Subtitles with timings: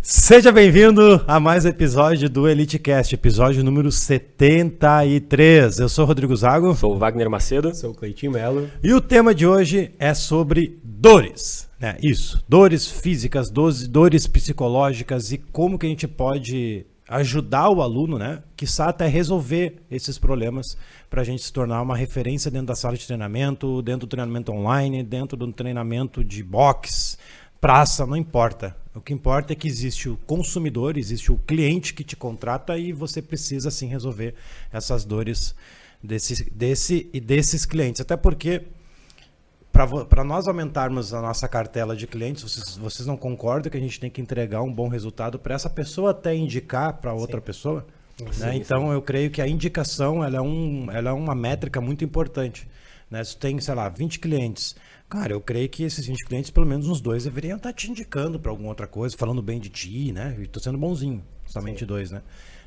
[0.00, 5.78] Seja bem-vindo a mais um episódio do EliteCast, episódio número 73.
[5.78, 6.74] Eu sou o Rodrigo Zago.
[6.74, 7.74] Sou o Wagner Macedo.
[7.74, 8.68] Sou o Cleitinho Melo.
[8.82, 11.68] E o tema de hoje é sobre dores.
[11.78, 11.96] Né?
[12.02, 18.18] Isso, dores físicas, dores, dores psicológicas e como que a gente pode ajudar o aluno,
[18.18, 18.42] né?
[18.56, 20.76] Que até resolver esses problemas
[21.10, 24.50] para a gente se tornar uma referência dentro da sala de treinamento, dentro do treinamento
[24.50, 27.16] online, dentro do treinamento de boxe,
[27.60, 28.81] praça, não importa.
[28.94, 32.92] O que importa é que existe o consumidor, existe o cliente que te contrata e
[32.92, 34.34] você precisa sim resolver
[34.70, 35.54] essas dores
[36.02, 38.02] desse, desse e desses clientes.
[38.02, 38.62] Até porque
[39.72, 43.98] para nós aumentarmos a nossa cartela de clientes, vocês, vocês não concordam que a gente
[43.98, 47.46] tem que entregar um bom resultado para essa pessoa até indicar para outra sim.
[47.46, 47.86] pessoa?
[48.30, 48.56] Sim, né?
[48.56, 48.92] Então sim.
[48.92, 52.68] eu creio que a indicação ela é, um, ela é uma métrica muito importante.
[53.10, 53.24] Né?
[53.24, 54.76] Se tem, sei lá, 20 clientes,
[55.12, 58.40] Cara, eu creio que esses 20 clientes, pelo menos uns dois, deveriam estar te indicando
[58.40, 60.34] para alguma outra coisa, falando bem de ti, né?
[60.40, 61.84] E tô sendo bonzinho, somente Sim.
[61.84, 62.22] dois, né?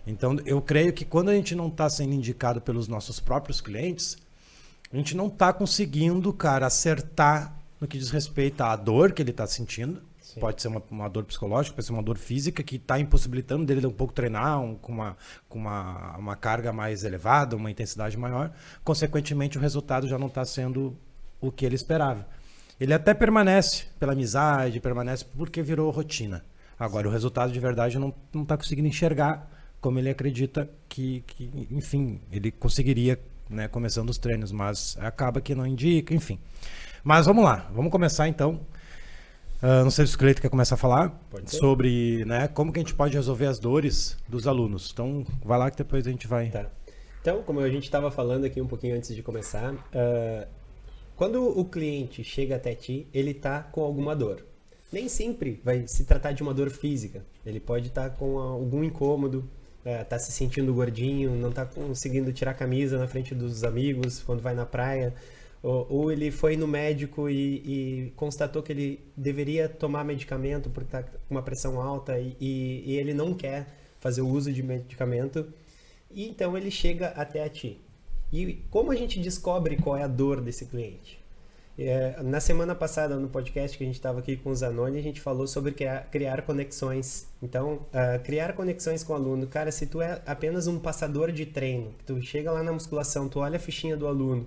[0.06, 4.16] Então, eu creio que quando a gente não está sendo indicado pelos nossos próprios clientes,
[4.94, 9.32] a gente não está conseguindo, cara, acertar no que diz respeito à dor que ele
[9.32, 10.00] está sentindo.
[10.22, 10.40] Sim.
[10.40, 13.88] Pode ser uma, uma, dor psicológica, pode ser uma dor física que está impossibilitando dele
[13.88, 15.18] um pouco treinar um, com, uma,
[15.50, 18.54] com uma, uma carga mais elevada, uma intensidade maior.
[18.84, 20.96] Consequentemente, o resultado já não está sendo
[21.42, 22.35] o que ele esperava.
[22.80, 26.44] Ele até permanece pela amizade, permanece porque virou rotina.
[26.78, 32.20] Agora, o resultado de verdade não está conseguindo enxergar como ele acredita que, que enfim,
[32.32, 36.40] ele conseguiria, né, começando os treinos, mas acaba que não indica, enfim.
[37.04, 38.62] Mas vamos lá, vamos começar então.
[39.62, 42.82] Uh, não sei se o Cleito quer começar a falar sobre né, como que a
[42.82, 44.90] gente pode resolver as dores dos alunos.
[44.92, 46.50] Então, vai lá que depois a gente vai.
[46.50, 46.66] Tá.
[47.22, 50.48] Então, como a gente estava falando aqui um pouquinho antes de começar, uh,
[51.16, 54.46] quando o cliente chega até ti, ele está com alguma dor.
[54.92, 57.26] Nem sempre vai se tratar de uma dor física.
[57.46, 59.50] Ele pode estar tá com algum incômodo,
[59.86, 64.22] está é, se sentindo gordinho, não está conseguindo tirar a camisa na frente dos amigos
[64.24, 65.14] quando vai na praia.
[65.64, 70.88] Ou, ou ele foi no médico e, e, constatou que ele deveria tomar medicamento porque
[70.88, 73.68] está com uma pressão alta e, e, e ele não quer
[74.00, 75.48] fazer o uso de medicamento.
[76.12, 77.82] E então ele chega até a ti.
[78.36, 81.24] E como a gente descobre qual é a dor desse cliente?
[81.80, 85.02] É, na semana passada, no podcast que a gente estava aqui com o Zanoni, a
[85.02, 87.28] gente falou sobre criar, criar conexões.
[87.42, 89.48] Então, uh, criar conexões com o aluno.
[89.48, 93.40] Cara, se tu é apenas um passador de treino, tu chega lá na musculação, tu
[93.40, 94.46] olha a fichinha do aluno,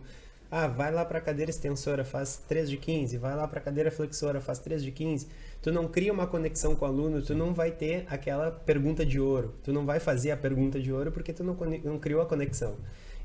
[0.51, 3.63] ah, vai lá para a cadeira extensora, faz 3 de 15, vai lá para a
[3.63, 5.29] cadeira flexora, faz 3 de 15.
[5.63, 9.19] Tu não cria uma conexão com o aluno, tu não vai ter aquela pergunta de
[9.19, 9.55] ouro.
[9.65, 11.55] Tu não vai fazer a pergunta de ouro porque tu não,
[11.85, 12.77] não criou a conexão.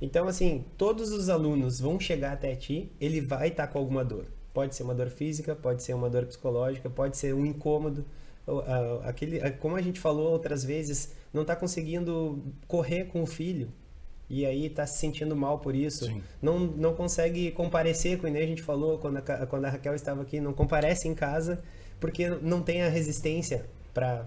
[0.03, 4.03] Então, assim, todos os alunos vão chegar até ti, ele vai estar tá com alguma
[4.03, 4.25] dor.
[4.53, 8.03] Pode ser uma dor física, pode ser uma dor psicológica, pode ser um incômodo.
[9.06, 13.72] Aquele, como a gente falou outras vezes, não está conseguindo correr com o filho
[14.30, 16.14] e aí está se sentindo mal por isso.
[16.41, 20.41] Não, não consegue comparecer, como a gente falou quando a, quando a Raquel estava aqui,
[20.41, 21.64] não comparece em casa
[21.97, 24.25] porque não tem a resistência para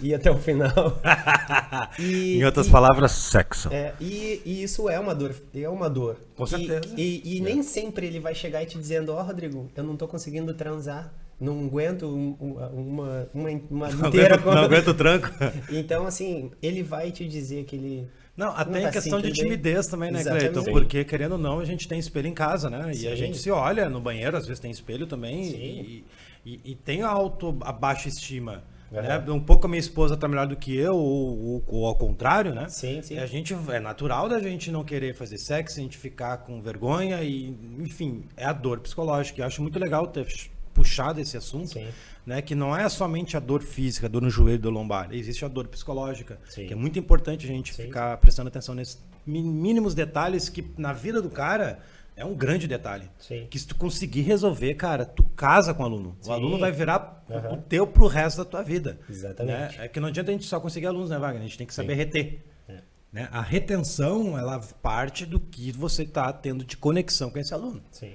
[0.00, 0.70] ir até o final.
[1.98, 3.68] e, em outras e, palavras, sexo.
[3.72, 6.16] É, e, e, isso é uma dor, é uma dor.
[6.34, 6.94] Com certeza.
[6.96, 9.94] E, e, nem sempre ele vai chegar e te dizendo, ó, oh, Rodrigo, eu não
[9.94, 11.12] estou conseguindo transar.
[11.38, 13.28] Não aguento uma, uma,
[13.70, 14.38] uma, inteira.
[14.38, 15.28] Não aguento, o tranco.
[15.70, 18.08] Então, assim, ele vai te dizer que ele.
[18.34, 20.64] Não, até não tá questão de timidez também, né, Cleiton?
[20.64, 22.92] Porque, querendo ou não, a gente tem espelho em casa, né?
[22.92, 23.04] Sim.
[23.04, 25.42] E a gente se olha no banheiro, às vezes tem espelho também.
[25.44, 26.04] E,
[26.44, 28.62] e, e, tem a auto, a baixa estima.
[28.90, 29.18] Né?
[29.28, 32.54] Um pouco a minha esposa tá melhor do que eu, ou, ou, ou, ao contrário,
[32.54, 32.68] né?
[32.68, 33.18] Sim, sim.
[33.18, 37.22] A gente, é natural da gente não querer fazer sexo, a gente ficar com vergonha
[37.22, 39.42] e, enfim, é a dor psicológica.
[39.42, 40.26] Eu acho muito legal ter
[40.72, 41.88] puxado esse assunto, sim.
[42.24, 42.40] né?
[42.42, 45.08] Que não é somente a dor física, a dor no joelho, do lombar.
[45.10, 46.66] Existe a dor psicológica, sim.
[46.66, 47.84] que é muito importante a gente sim.
[47.84, 51.80] ficar prestando atenção nesses mínimos detalhes que na vida do cara
[52.16, 53.10] é um grande detalhe.
[53.18, 53.46] Sim.
[53.50, 56.16] Que se tu conseguir resolver, cara, tu casa com o aluno.
[56.20, 56.30] Sim.
[56.30, 57.54] O aluno vai virar uhum.
[57.54, 58.98] o teu pro resto da tua vida.
[59.08, 59.78] Exatamente.
[59.78, 59.84] Né?
[59.84, 61.42] É que não adianta a gente só conseguir alunos, né, Wagner?
[61.42, 61.98] A gente tem que saber Sim.
[61.98, 62.44] reter.
[62.66, 62.78] É.
[63.12, 63.28] Né?
[63.30, 67.82] A retenção, ela parte do que você está tendo de conexão com esse aluno.
[67.90, 68.14] Sim.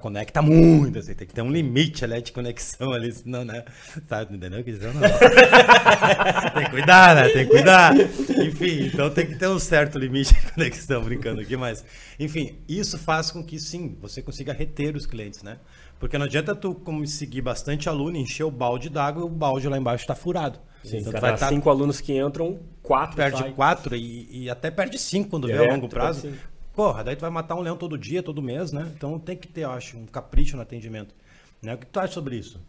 [0.00, 3.64] Conecta muito, assim, tem que ter um limite ali de conexão ali, senão, né?
[4.08, 4.60] Sabe, entendeu?
[4.60, 5.00] Não, não.
[6.54, 7.28] tem que cuidar, né?
[7.30, 7.92] Tem que cuidar.
[7.96, 11.84] Enfim, então tem que ter um certo limite de conexão, brincando aqui, mas,
[12.16, 15.58] enfim, isso faz com que sim, você consiga reter os clientes, né?
[15.98, 19.76] Porque não adianta tu conseguir bastante aluno, encher o balde d'água e o balde lá
[19.76, 20.60] embaixo está furado.
[20.84, 21.48] Sim, então, vai estar...
[21.48, 23.52] cinco alunos que entram, quatro Perde sai.
[23.52, 26.32] quatro e, e, até perde cinco quando é, vê a longo prazo.
[26.76, 28.92] Porra, daí tu vai matar um leão todo dia, todo mês, né?
[28.94, 31.14] Então tem que ter, eu acho, um capricho no atendimento.
[31.62, 31.74] Né?
[31.74, 32.60] O que tu acha sobre isso?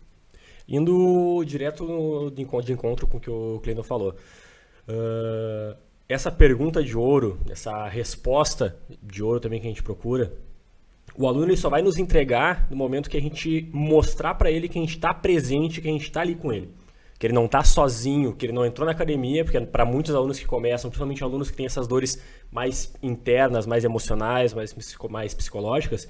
[0.66, 4.16] Indo direto de encontro com o que o Cleiton falou.
[4.88, 5.78] Uh,
[6.08, 10.32] essa pergunta de ouro, essa resposta de ouro também que a gente procura,
[11.18, 14.70] o aluno ele só vai nos entregar no momento que a gente mostrar para ele
[14.70, 16.70] que a gente está presente, que a gente está ali com ele.
[17.20, 20.40] Que ele não está sozinho, que ele não entrou na academia, porque para muitos alunos
[20.40, 22.22] que começam, principalmente alunos que têm essas dores
[22.52, 24.76] mais internas, mais emocionais, mais,
[25.10, 26.08] mais psicológicas,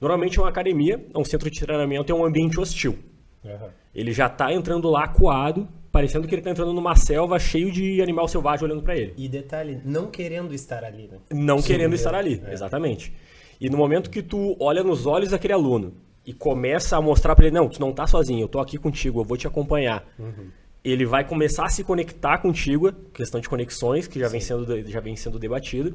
[0.00, 2.98] normalmente uma academia, um centro de treinamento é um ambiente hostil.
[3.42, 3.68] Uhum.
[3.94, 8.02] Ele já está entrando lá acuado, parecendo que ele está entrando numa selva cheio de
[8.02, 9.14] animal selvagem olhando para ele.
[9.16, 11.18] E detalhe, não querendo estar ali, né?
[11.32, 12.52] Não Sim, querendo é, estar ali, é.
[12.52, 13.14] exatamente.
[13.60, 15.94] E no momento que tu olha nos olhos daquele aluno
[16.26, 19.20] e começa a mostrar para ele, não, tu não tá sozinho, eu tô aqui contigo,
[19.20, 20.04] eu vou te acompanhar.
[20.18, 20.48] Uhum.
[20.82, 25.00] Ele vai começar a se conectar contigo, questão de conexões, que já vem sendo, já
[25.00, 25.94] vem sendo debatido.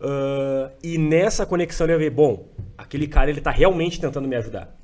[0.00, 4.36] Uh, e nessa conexão ele vai ver, bom, aquele cara ele tá realmente tentando me
[4.36, 4.76] ajudar.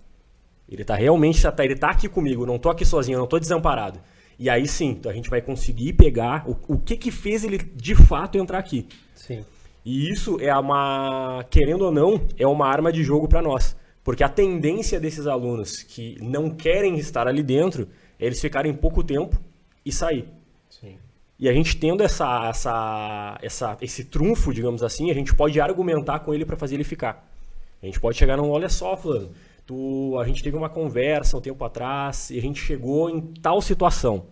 [0.68, 4.00] Ele tá realmente, tá, ele tá aqui comigo, não tô aqui sozinho, não tô desamparado.
[4.38, 7.94] E aí sim, a gente vai conseguir pegar o, o que que fez ele de
[7.94, 8.86] fato entrar aqui.
[9.14, 9.44] Sim.
[9.84, 13.76] E isso é uma, querendo ou não, é uma arma de jogo para nós.
[14.06, 17.88] Porque a tendência desses alunos que não querem estar ali dentro
[18.20, 19.36] é eles ficarem pouco tempo
[19.84, 20.28] e sair.
[20.70, 20.96] Sim.
[21.36, 26.20] E a gente tendo essa, essa, essa, esse trunfo, digamos assim, a gente pode argumentar
[26.20, 27.28] com ele para fazer ele ficar.
[27.82, 29.32] A gente pode chegar num, olha só, fulano,
[29.66, 33.60] tu, a gente teve uma conversa um tempo atrás e a gente chegou em tal
[33.60, 34.26] situação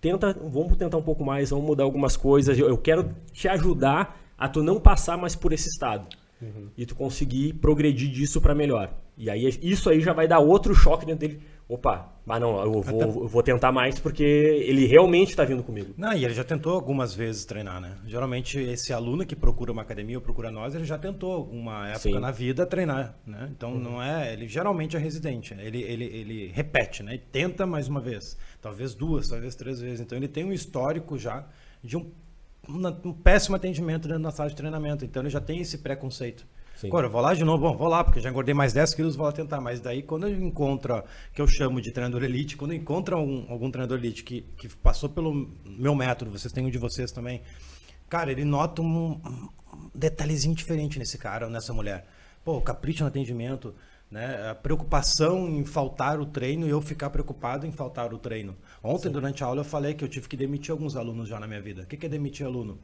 [0.00, 2.58] tenta, vamos tentar um pouco mais, vamos mudar algumas coisas.
[2.58, 6.06] Eu, eu quero te ajudar a tu não passar mais por esse estado.
[6.40, 6.68] Uhum.
[6.76, 8.94] E tu conseguir progredir disso para melhor.
[9.16, 11.40] E aí isso aí já vai dar outro choque dentro dele
[11.70, 15.94] opa, mas não, eu vou, eu vou tentar mais porque ele realmente está vindo comigo.
[15.96, 17.96] Não, e ele já tentou algumas vezes treinar, né?
[18.06, 22.00] Geralmente esse aluno que procura uma academia ou procura nós, ele já tentou alguma época
[22.00, 22.18] Sim.
[22.18, 23.48] na vida treinar, né?
[23.52, 23.78] Então uhum.
[23.78, 27.12] não é, ele geralmente é residente, ele, ele, ele repete, né?
[27.12, 30.00] Ele tenta mais uma vez, talvez duas, talvez três vezes.
[30.00, 31.46] Então ele tem um histórico já
[31.84, 32.10] de um,
[32.70, 36.46] um, péssimo atendimento dentro da sala de treinamento, então ele já tem esse preconceito.
[36.76, 36.86] Sim.
[36.86, 39.14] Agora, eu vou lá de novo, bom, vou lá, porque já engordei mais 10 quilos,
[39.14, 39.60] vou lá tentar.
[39.60, 41.02] Mas daí, quando eu encontro,
[41.34, 44.66] que eu chamo de treinador elite, quando eu encontro algum, algum treinador elite que, que
[44.66, 47.42] passou pelo meu método, vocês têm um de vocês também,
[48.08, 49.48] cara, ele nota um, um
[49.94, 52.06] detalhezinho diferente nesse cara ou nessa mulher.
[52.42, 53.74] Pô, capricho no atendimento,
[54.10, 54.50] né?
[54.50, 58.56] A preocupação em faltar o treino e eu ficar preocupado em faltar o treino.
[58.82, 59.12] Ontem, Sim.
[59.12, 61.60] durante a aula, eu falei que eu tive que demitir alguns alunos já na minha
[61.60, 61.82] vida.
[61.82, 62.78] O que é demitir aluno?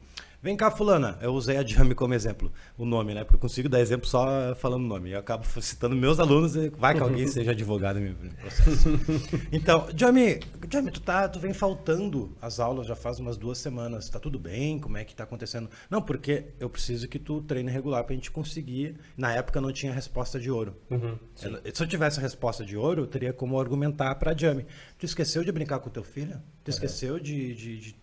[0.47, 1.17] Vem cá, fulana.
[1.19, 3.25] Eu usei a Jami como exemplo, o nome, né?
[3.25, 5.11] Porque eu consigo dar exemplo só falando o nome.
[5.11, 8.87] Eu acabo citando meus alunos e vai que alguém seja advogado no processo.
[9.51, 10.39] Então, Jami,
[10.71, 14.07] Jami, tu, tá, tu vem faltando as aulas já faz umas duas semanas.
[14.07, 14.79] Tá tudo bem?
[14.79, 15.69] Como é que tá acontecendo?
[15.89, 18.95] Não, porque eu preciso que tu treine regular pra gente conseguir.
[19.17, 20.77] Na época não tinha resposta de ouro.
[20.89, 24.65] Uhum, Se eu tivesse a resposta de ouro, eu teria como argumentar pra Jami.
[24.97, 26.41] Tu esqueceu de brincar com teu filho?
[26.63, 27.95] Tu esqueceu de, de, de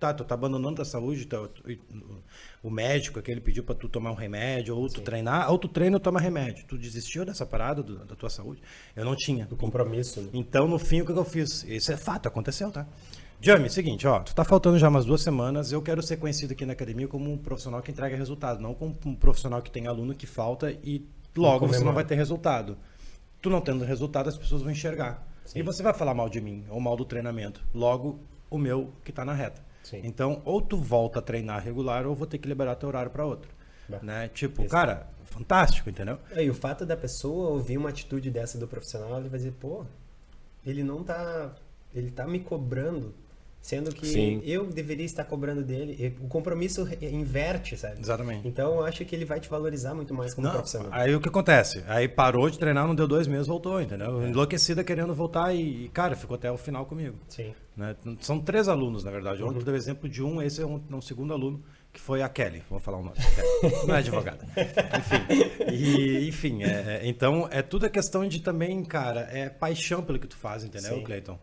[0.00, 1.50] tá, tu tá abandonando a saúde, tu,
[2.62, 5.04] o médico aquele pediu para tu tomar um remédio, ou tu Sim.
[5.04, 6.64] treinar, ou tu treina ou toma remédio.
[6.66, 8.62] Tu desistiu dessa parada do, da tua saúde?
[8.96, 9.44] Eu não tinha.
[9.44, 10.22] Do compromisso.
[10.22, 10.30] Né?
[10.32, 11.62] Então, no fim, o que eu fiz?
[11.64, 12.86] Isso é fato, aconteceu, tá?
[13.42, 16.66] Jamie, seguinte, ó, tu tá faltando já umas duas semanas, eu quero ser conhecido aqui
[16.66, 20.14] na academia como um profissional que entrega resultado, não como um profissional que tem aluno
[20.14, 22.76] que falta e logo você não vai ter resultado.
[23.40, 25.26] Tu não tendo resultado, as pessoas vão enxergar.
[25.46, 25.60] Sim.
[25.60, 27.64] E você vai falar mal de mim, ou mal do treinamento.
[27.74, 28.20] Logo,
[28.50, 29.62] o meu que tá na reta.
[29.82, 30.00] Sim.
[30.04, 33.24] Então, ou tu volta a treinar regular, ou vou ter que liberar teu horário para
[33.24, 33.50] outro.
[34.02, 34.28] Né?
[34.28, 34.70] Tipo, Exato.
[34.70, 36.18] cara, fantástico, entendeu?
[36.30, 39.52] É, e o fato da pessoa ouvir uma atitude dessa do profissional, ele vai dizer,
[39.52, 39.84] pô,
[40.64, 41.52] ele não tá.
[41.92, 43.12] Ele tá me cobrando
[43.60, 44.42] Sendo que Sim.
[44.44, 46.16] eu deveria estar cobrando dele.
[46.20, 48.00] O compromisso inverte, sabe?
[48.00, 48.48] Exatamente.
[48.48, 50.90] Então eu acho que ele vai te valorizar muito mais como não, profissional.
[50.92, 51.84] Aí o que acontece?
[51.86, 54.22] Aí parou de treinar, não deu dois meses, voltou, entendeu?
[54.22, 54.28] É.
[54.28, 57.18] Enlouquecida querendo voltar e, cara, ficou até o final comigo.
[57.28, 57.52] Sim.
[57.76, 57.94] Né?
[58.20, 59.42] São três alunos, na verdade.
[59.42, 59.64] Ontem uhum.
[59.64, 61.62] deu exemplo de um, esse é um, um segundo aluno
[61.92, 63.16] que foi a Kelly, vou falar o nome.
[63.86, 64.46] Não é advogada.
[64.98, 70.02] enfim, e, enfim é, é, então é tudo a questão de também, cara, é paixão
[70.02, 71.38] pelo que tu faz, entendeu, Cleiton?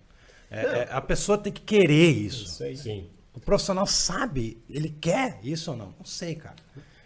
[0.49, 2.45] É, é, a pessoa tem que querer isso.
[2.45, 2.77] Isso aí.
[2.77, 3.09] Sim.
[3.33, 5.93] O profissional sabe, ele quer isso ou não?
[5.97, 6.55] Não sei, cara.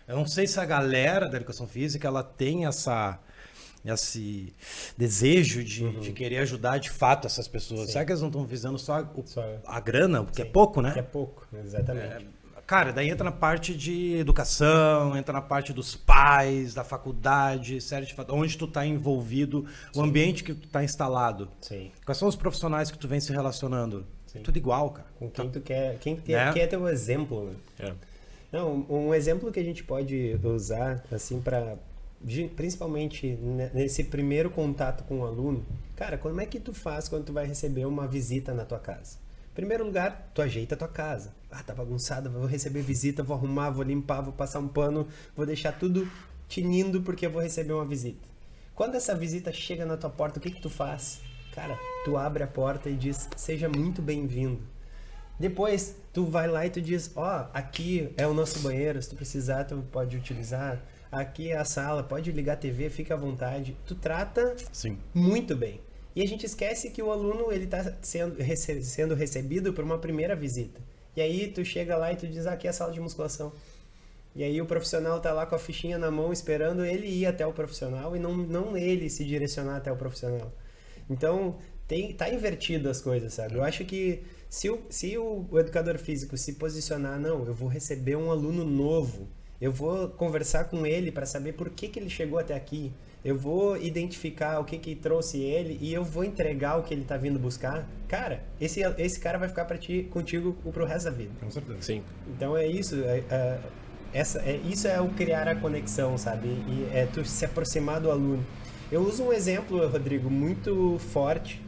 [0.08, 3.20] Eu não sei se a galera da educação física ela tem essa
[3.84, 4.54] esse
[4.96, 6.00] desejo de, uhum.
[6.00, 7.88] de querer ajudar de fato essas pessoas.
[7.88, 7.94] Sim.
[7.94, 10.50] Será que eles não estão visando só, o, só a grana, porque é Sim.
[10.50, 10.92] é pouco, né?
[10.92, 12.24] Que é pouco, exatamente.
[12.24, 12.28] É,
[12.72, 18.06] Cara, daí entra na parte de educação, entra na parte dos pais, da faculdade, série
[18.06, 20.00] de onde tu está envolvido, Sim.
[20.00, 21.50] o ambiente que tu está instalado.
[21.60, 21.92] Sim.
[22.06, 24.06] Quais são os profissionais que tu vem se relacionando?
[24.26, 24.40] Sim.
[24.40, 25.08] Tudo igual, cara.
[25.20, 26.54] Com quem tu quer, quem quer, né?
[26.54, 27.44] quer ter o exemplo.
[27.44, 27.56] Né?
[27.90, 27.94] É.
[28.54, 31.76] Não, um exemplo que a gente pode usar assim para
[32.56, 35.66] principalmente ne- nesse primeiro contato com o aluno,
[35.98, 39.18] cara, como é que tu faz quando tu vai receber uma visita na tua casa?
[39.54, 41.34] Primeiro lugar, tu ajeita a tua casa.
[41.50, 45.46] Ah, tá bagunçada, vou receber visita, vou arrumar, vou limpar, vou passar um pano, vou
[45.46, 46.10] deixar tudo
[46.48, 48.28] tinindo porque eu vou receber uma visita.
[48.74, 51.22] Quando essa visita chega na tua porta, o que que tu faz?
[51.54, 54.62] Cara, tu abre a porta e diz: "Seja muito bem-vindo".
[55.38, 59.16] Depois, tu vai lá e tu diz, ó, aqui é o nosso banheiro, se tu
[59.16, 60.80] precisar, tu pode utilizar.
[61.12, 63.76] Aqui é a sala, pode ligar a TV, fica à vontade.
[63.88, 65.00] Tu trata Sim.
[65.14, 65.82] muito bem.
[66.16, 69.98] E a gente esquece que o aluno ele está sendo, rece- sendo recebido por uma
[69.98, 70.82] primeira visita.
[71.16, 73.52] E aí tu chega lá e tu diz, ah, aqui é a sala de musculação.
[74.36, 77.46] E aí o profissional tá lá com a fichinha na mão esperando ele ir até
[77.46, 80.52] o profissional e não, não ele se direcionar até o profissional.
[81.10, 83.56] Então, tem, tá invertido as coisas, sabe?
[83.56, 87.68] Eu acho que se o, se o, o educador físico se posicionar, não, eu vou
[87.68, 89.28] receber um aluno novo,
[89.60, 93.38] eu vou conversar com ele para saber por que, que ele chegou até aqui, eu
[93.38, 97.18] vou identificar o que, que trouxe ele e eu vou entregar o que ele tá
[97.18, 97.88] vindo buscar.
[98.08, 101.32] Cara, esse, esse cara vai ficar para ti, contigo pro resto da vida.
[101.40, 101.82] Com certeza.
[101.82, 102.02] Sim.
[102.28, 103.60] Então é isso, é, é-
[104.14, 106.48] essa, é, isso é o criar a conexão, sabe?
[106.48, 108.44] E é tu se aproximar do aluno.
[108.92, 111.62] Eu uso um exemplo, Rodrigo, muito forte,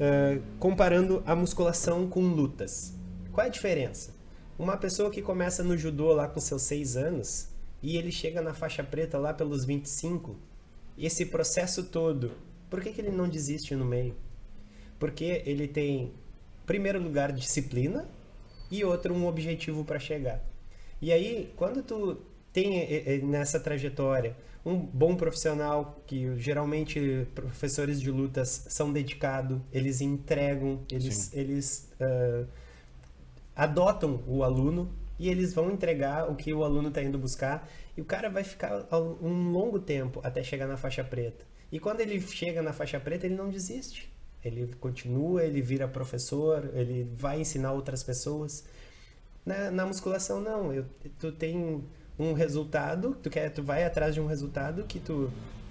[0.00, 2.94] eh, comparando a musculação com lutas.
[3.32, 4.14] Qual é a diferença?
[4.58, 7.48] Uma pessoa que começa no judô lá com seus 6 anos
[7.82, 10.36] e ele chega na faixa preta lá pelos 25,
[10.98, 12.32] esse processo todo,
[12.70, 14.14] por que, que ele não desiste no meio?
[14.98, 16.12] Porque ele tem, em
[16.66, 18.08] primeiro lugar, disciplina
[18.70, 20.42] e outro, um objetivo para chegar.
[21.00, 22.18] E aí, quando tu
[22.52, 29.60] tem eh, eh, nessa trajetória um bom profissional, que geralmente professores de lutas são dedicados,
[29.70, 32.46] eles entregam, eles, eles ah,
[33.54, 38.00] adotam o aluno e eles vão entregar o que o aluno está indo buscar e
[38.00, 38.86] o cara vai ficar
[39.22, 41.44] um longo tempo até chegar na faixa preta.
[41.70, 44.12] E quando ele chega na faixa preta, ele não desiste.
[44.44, 48.64] Ele continua, ele vira professor, ele vai ensinar outras pessoas.
[49.44, 50.72] Na, na musculação, não.
[50.72, 50.84] Eu,
[51.18, 51.82] tu tem
[52.18, 55.30] um resultado, tu, quer, tu vai atrás de um resultado que tu...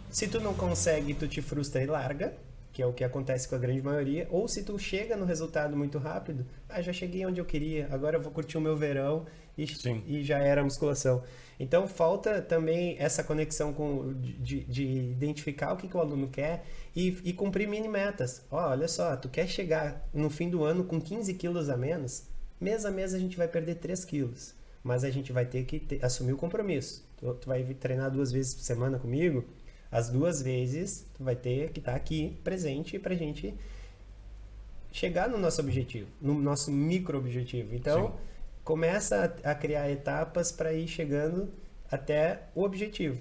[0.10, 2.36] Se tu não consegue, tu te frustra e larga,
[2.74, 4.27] que é o que acontece com a grande maioria.
[4.32, 8.18] Ou se tu chega no resultado muito rápido, ah, já cheguei onde eu queria, agora
[8.18, 9.25] eu vou curtir o meu verão
[9.58, 9.65] e,
[10.08, 11.24] e já era a musculação.
[11.60, 16.65] Então falta também essa conexão com de, de identificar o que, que o aluno quer
[16.96, 18.44] e, e cumprir mini metas.
[18.50, 22.27] Ó, olha só, tu quer chegar no fim do ano com 15 quilos a menos,
[22.60, 24.56] mês a mês a gente vai perder 3 quilos.
[24.84, 27.08] Mas a gente vai ter que ter- assumir o compromisso.
[27.18, 29.46] Tu, tu vai treinar duas vezes por semana comigo,
[29.94, 33.54] as duas vezes tu vai ter que estar aqui presente pra gente
[34.92, 37.74] chegar no nosso objetivo, no nosso micro objetivo.
[37.76, 38.14] Então, Sim.
[38.64, 41.50] começa a, a criar etapas para ir chegando
[41.92, 43.20] até o objetivo.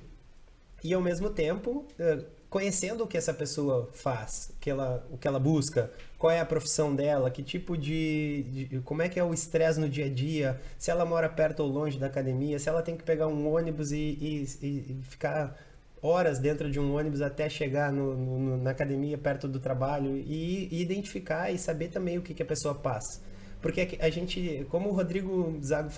[0.84, 5.16] E ao mesmo tempo, eh, conhecendo o que essa pessoa faz, o que ela, o
[5.16, 9.18] que ela busca, qual é a profissão dela, que tipo de, de- como é que
[9.18, 12.58] é o estresse no dia a dia, se ela mora perto ou longe da academia,
[12.58, 15.56] se ela tem que pegar um ônibus e- e- e ficar
[16.02, 20.68] horas dentro de um ônibus até chegar no- no- na academia perto do trabalho e,
[20.70, 23.20] e identificar e saber também o que, que a pessoa passa.
[23.60, 25.88] Porque a gente, como o Rodrigo Zago,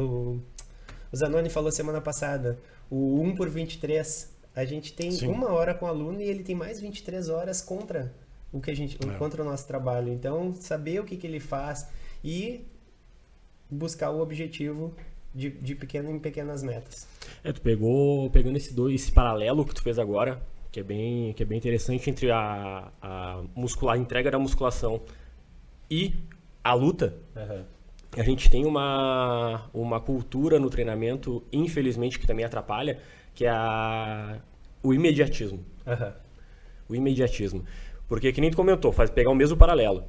[0.00, 0.40] o,
[1.12, 2.56] o Zanoni falou semana passada,
[2.88, 5.26] o 1 por 23, a gente tem Sim.
[5.26, 8.14] uma hora com o aluno e ele tem mais 23 horas contra
[8.52, 9.18] o que a gente, É.
[9.18, 10.12] contra o nosso trabalho.
[10.12, 11.88] Então, saber o que, que ele faz
[12.22, 12.64] e
[13.68, 14.94] buscar o objetivo
[15.34, 17.08] de, de pequeno em pequenas metas.
[17.42, 21.32] É, tu pegou, pegando esse, dois, esse paralelo que tu fez agora, que é bem,
[21.32, 25.02] que é bem interessante entre a, a, muscular, a entrega da musculação
[25.90, 26.14] e
[26.64, 27.14] a luta,
[28.16, 32.98] a gente tem uma, uma cultura no treinamento, infelizmente, que também atrapalha,
[33.34, 34.38] que é a,
[34.82, 35.64] o imediatismo.
[35.86, 36.14] Aham.
[36.88, 37.64] O imediatismo.
[38.06, 40.04] Porque, que nem tu comentou, faz pegar o mesmo paralelo.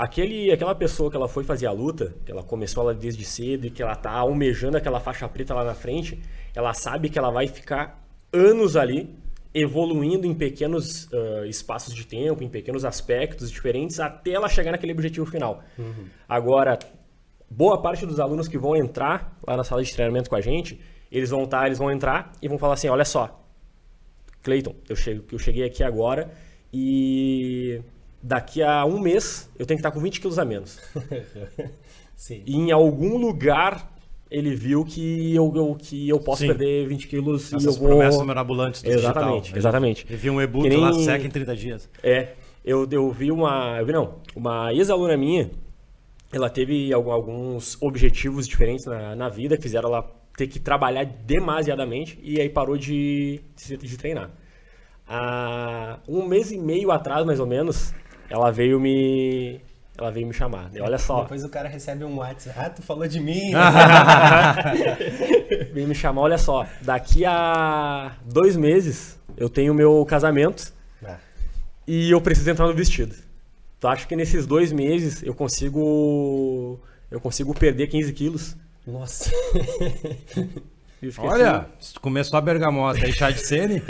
[0.00, 3.66] Aquele, aquela pessoa que ela foi fazer a luta, que ela começou ela desde cedo
[3.66, 6.18] e que ela tá almejando aquela faixa preta lá na frente,
[6.54, 8.02] ela sabe que ela vai ficar
[8.32, 9.14] anos ali
[9.54, 14.92] evoluindo em pequenos ah, espaços de tempo, em pequenos aspectos diferentes, até ela chegar naquele
[14.92, 15.62] objetivo final.
[16.26, 16.78] Agora,
[17.50, 20.80] boa parte dos alunos que vão entrar lá na sala de treinamento com a gente,
[21.12, 23.38] eles vão estar, eles vão entrar e vão falar assim, olha só,
[24.96, 26.32] chego, eu cheguei aqui agora
[26.72, 27.82] e
[28.22, 30.78] daqui a um mês eu tenho que estar com 20 quilos a menos.
[32.14, 32.42] Sim.
[32.46, 33.90] E em algum lugar
[34.30, 36.48] ele viu que eu, eu- que eu posso Sim.
[36.48, 37.88] perder 20 quilos e eu Essas vou...
[37.88, 39.58] promessas mirabolantes do Exatamente, digital.
[39.58, 40.06] exatamente.
[40.08, 41.88] E vi um e-book nem- lá seca em 30 dias.
[42.02, 42.34] É,
[42.64, 43.78] eu, eu vi uma.
[43.80, 45.50] Eu vi não, uma ex-aluna minha,
[46.32, 52.18] ela teve alguns objetivos diferentes na, na vida, que fizeram ela ter que trabalhar demasiadamente
[52.22, 54.30] e aí parou de, de, de treinar.
[55.08, 57.92] Há um mês e meio atrás, mais ou menos,
[58.30, 59.60] ela veio me
[59.98, 60.70] ela veio me chamar.
[60.80, 61.22] Olha só.
[61.22, 62.58] Depois o cara recebe um WhatsApp.
[62.58, 63.52] Ah, tu falou de mim.
[65.74, 66.66] veio me chamar, olha só.
[66.80, 70.72] Daqui a dois meses eu tenho meu casamento
[71.04, 71.18] ah.
[71.86, 73.14] e eu preciso entrar no vestido.
[73.78, 76.80] Tu acha que nesses dois meses eu consigo.
[77.10, 78.56] Eu consigo perder 15 quilos?
[78.86, 79.30] Nossa.
[81.18, 83.82] Olha, assim, começou a bergamota e chá de sene.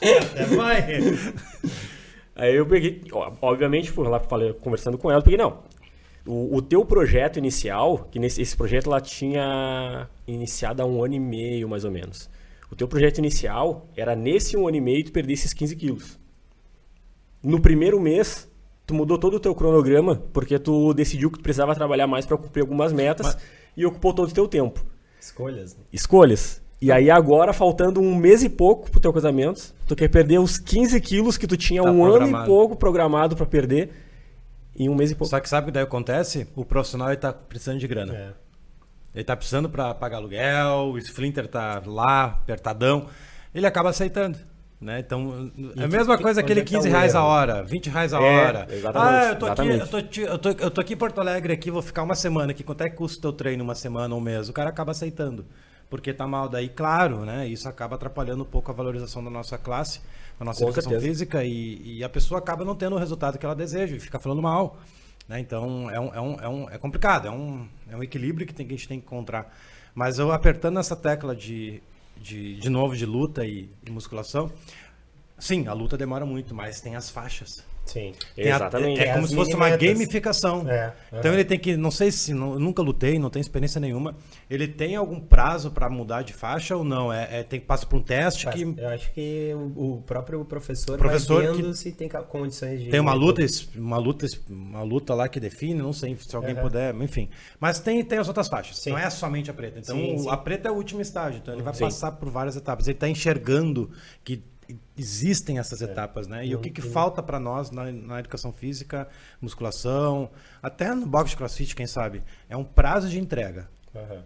[0.00, 1.00] é, vai.
[2.34, 3.02] Aí eu peguei,
[3.40, 5.58] obviamente, fui lá falei, conversando com ela, peguei, não,
[6.26, 11.14] o, o teu projeto inicial, que nesse, esse projeto ela tinha iniciado há um ano
[11.14, 12.30] e meio, mais ou menos.
[12.70, 16.18] O teu projeto inicial era nesse um ano e meio tu perder esses 15 quilos.
[17.42, 18.48] No primeiro mês,
[18.86, 22.38] tu mudou todo o teu cronograma, porque tu decidiu que tu precisava trabalhar mais para
[22.38, 23.42] cumprir algumas metas Mas...
[23.76, 24.84] e ocupou todo o teu tempo.
[25.20, 25.76] Escolhas.
[25.76, 25.84] Né?
[25.92, 26.62] Escolhas.
[26.82, 30.58] E aí agora, faltando um mês e pouco pro teu casamento, tu quer perder os
[30.58, 32.34] 15 quilos que tu tinha tá um programado.
[32.34, 33.92] ano e pouco programado para perder
[34.76, 35.30] em um mês e pouco.
[35.30, 36.48] Só que sabe o que daí acontece?
[36.56, 38.12] O profissional ele tá precisando de grana.
[38.12, 38.32] É.
[39.14, 43.06] Ele tá precisando para pagar aluguel, o Splinter tá lá, apertadão.
[43.54, 44.36] Ele acaba aceitando.
[44.80, 44.98] Né?
[44.98, 48.12] Então, é a mesma que, coisa aquele 15 é tá reais a hora, 20 reais
[48.12, 48.66] a é, hora.
[48.92, 51.70] Ah, eu tô, aqui, eu, tô, eu, tô, eu tô aqui em Porto Alegre, aqui,
[51.70, 52.64] vou ficar uma semana aqui.
[52.64, 54.48] Quanto é que custa o teu treino uma semana, um mês?
[54.48, 55.46] O cara acaba aceitando
[55.92, 56.48] porque tá mal.
[56.48, 57.46] Daí, claro, né?
[57.46, 60.00] Isso acaba atrapalhando um pouco a valorização da nossa classe,
[60.38, 61.06] da nossa Com educação certeza.
[61.06, 64.18] física, e, e, a pessoa acaba não tendo o resultado que ela deseja e fica
[64.18, 64.78] falando mal.
[65.28, 65.38] Né?
[65.38, 68.54] Então é, um, é, um, é, um, é complicado, é um, é um equilíbrio que,
[68.54, 69.54] tem, que a gente tem que encontrar.
[69.94, 71.82] Mas eu apertando essa tecla de,
[72.16, 74.50] de, de novo de luta e, e musculação,
[75.38, 77.62] sim, a luta demora muito, mas tem as faixas.
[77.84, 79.00] Sim, exatamente.
[79.00, 80.68] A, é, é, como se fosse uma gamificação.
[80.68, 84.16] É, então ele tem que, não sei se, não, nunca lutei, não tenho experiência nenhuma.
[84.48, 87.12] Ele tem algum prazo para mudar de faixa ou não?
[87.12, 88.80] É, é tem que passar por um teste Passa, que.
[88.80, 91.76] Eu acho que o, o próprio professor, professor vai vendo que...
[91.76, 92.90] se tem condições de.
[92.90, 93.44] Tem uma luta,
[93.76, 96.62] uma luta, uma luta lá que define, não sei se alguém uhum.
[96.62, 97.28] puder, enfim.
[97.58, 98.78] Mas tem, tem as outras faixas.
[98.78, 98.90] Sim.
[98.90, 99.80] Não é somente a preta.
[99.80, 100.30] Então sim, sim.
[100.30, 101.40] a preta é o último estágio.
[101.42, 102.86] Então ele vai passar por várias etapas.
[102.86, 103.90] Ele está enxergando
[104.24, 104.42] que
[104.96, 105.86] existem essas é.
[105.86, 106.46] etapas, né?
[106.46, 109.08] E o que, que falta para nós na, na, educação física,
[109.40, 110.30] musculação,
[110.62, 113.68] até no box de crossfit, quem sabe, é um prazo de entrega.
[113.94, 114.22] Uhum.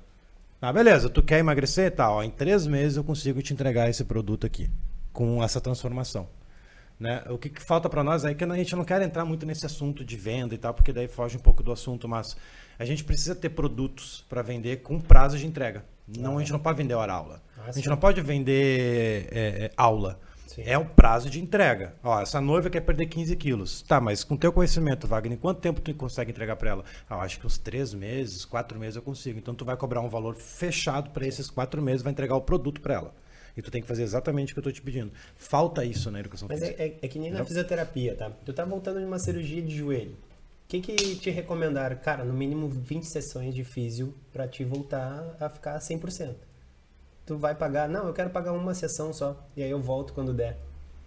[0.60, 1.94] Ah, beleza, tu quer emagrecer?
[1.94, 4.70] Tá, ó, em três meses eu consigo te entregar esse produto aqui,
[5.12, 6.28] com essa transformação.
[6.98, 7.22] Né?
[7.28, 9.66] O que, que falta para nós aí, que a gente não quer entrar muito nesse
[9.66, 12.36] assunto de venda e tal, porque daí foge um pouco do assunto, mas
[12.78, 15.84] a gente precisa ter produtos para vender com prazo de entrega.
[16.08, 17.42] Não, a gente não pode vender hora aula.
[17.58, 20.18] Ah, a gente não pode vender é, é, aula.
[20.46, 20.62] Sim.
[20.64, 21.94] É o prazo de entrega.
[22.02, 23.82] Ó, essa noiva quer perder 15 quilos.
[23.82, 26.84] Tá, mas com teu conhecimento, Wagner, quanto tempo tu consegue entregar para ela?
[27.08, 29.38] Ah, acho que uns três meses, quatro meses eu consigo.
[29.38, 32.80] Então tu vai cobrar um valor fechado para esses quatro meses, vai entregar o produto
[32.80, 33.14] para ela.
[33.56, 35.10] E tu tem que fazer exatamente o que eu estou te pedindo.
[35.36, 36.82] Falta isso na educação Mas é, física.
[36.82, 38.30] Mas é, é, que nem na fisioterapia, tá?
[38.44, 40.12] Tu tá voltando de uma cirurgia de joelho.
[40.12, 41.96] O que, que te recomendaram?
[41.96, 46.34] Cara, no mínimo 20 sessões de físio para te voltar a ficar 100%
[47.26, 50.32] tu vai pagar, não, eu quero pagar uma sessão só, e aí eu volto quando
[50.32, 50.56] der.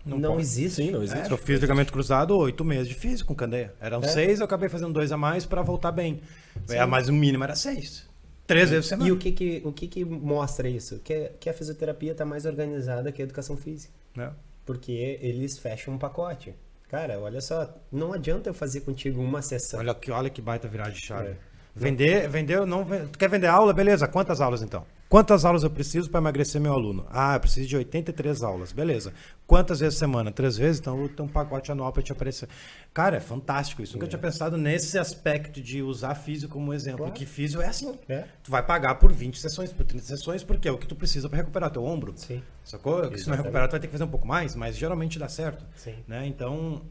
[0.05, 0.83] Não, não existe.
[0.83, 1.29] Sim, não existe.
[1.29, 3.73] É, eu fiz ligamento cruzado oito meses de físico com candeia.
[3.79, 4.07] Eram é.
[4.07, 6.21] seis, eu acabei fazendo dois a mais para voltar bem.
[6.69, 8.07] É, mas o mínimo era seis.
[8.47, 9.09] Três vezes por semana.
[9.09, 10.99] E o que que, o que, que mostra isso?
[10.99, 13.93] Que, que a fisioterapia está mais organizada que a educação física.
[14.17, 14.29] É.
[14.65, 16.55] Porque eles fecham um pacote.
[16.89, 19.79] Cara, olha só, não adianta eu fazer contigo uma sessão.
[19.79, 21.29] Olha que, olha que baita viragem de chave.
[21.29, 21.37] É.
[21.75, 23.71] Vender, vender, não, tu quer vender aula?
[23.73, 24.83] Beleza, quantas aulas então?
[25.09, 27.03] Quantas aulas eu preciso para emagrecer meu aluno?
[27.09, 28.71] Ah, eu preciso de 83 aulas.
[28.71, 29.11] Beleza.
[29.47, 30.31] Quantas vezes semana?
[30.31, 30.79] Três vezes?
[30.79, 32.47] Então eu tenho um pacote anual para te aparecer.
[32.93, 33.93] Cara, é fantástico isso.
[33.93, 34.09] Nunca é.
[34.09, 36.99] tinha pensado nesse aspecto de usar físico como exemplo.
[36.99, 37.13] Claro.
[37.13, 37.97] Que físico é assim.
[38.07, 38.25] É.
[38.43, 41.27] Tu vai pagar por 20 sessões, por 30 sessões, porque é o que tu precisa
[41.27, 42.13] para recuperar teu ombro.
[42.15, 42.43] Sim.
[42.63, 42.99] Sacou?
[42.99, 43.23] Exatamente.
[43.23, 45.65] Se não recuperar, tu vai ter que fazer um pouco mais, mas geralmente dá certo.
[45.75, 45.95] Sim.
[46.07, 46.27] Né?
[46.27, 46.83] Então,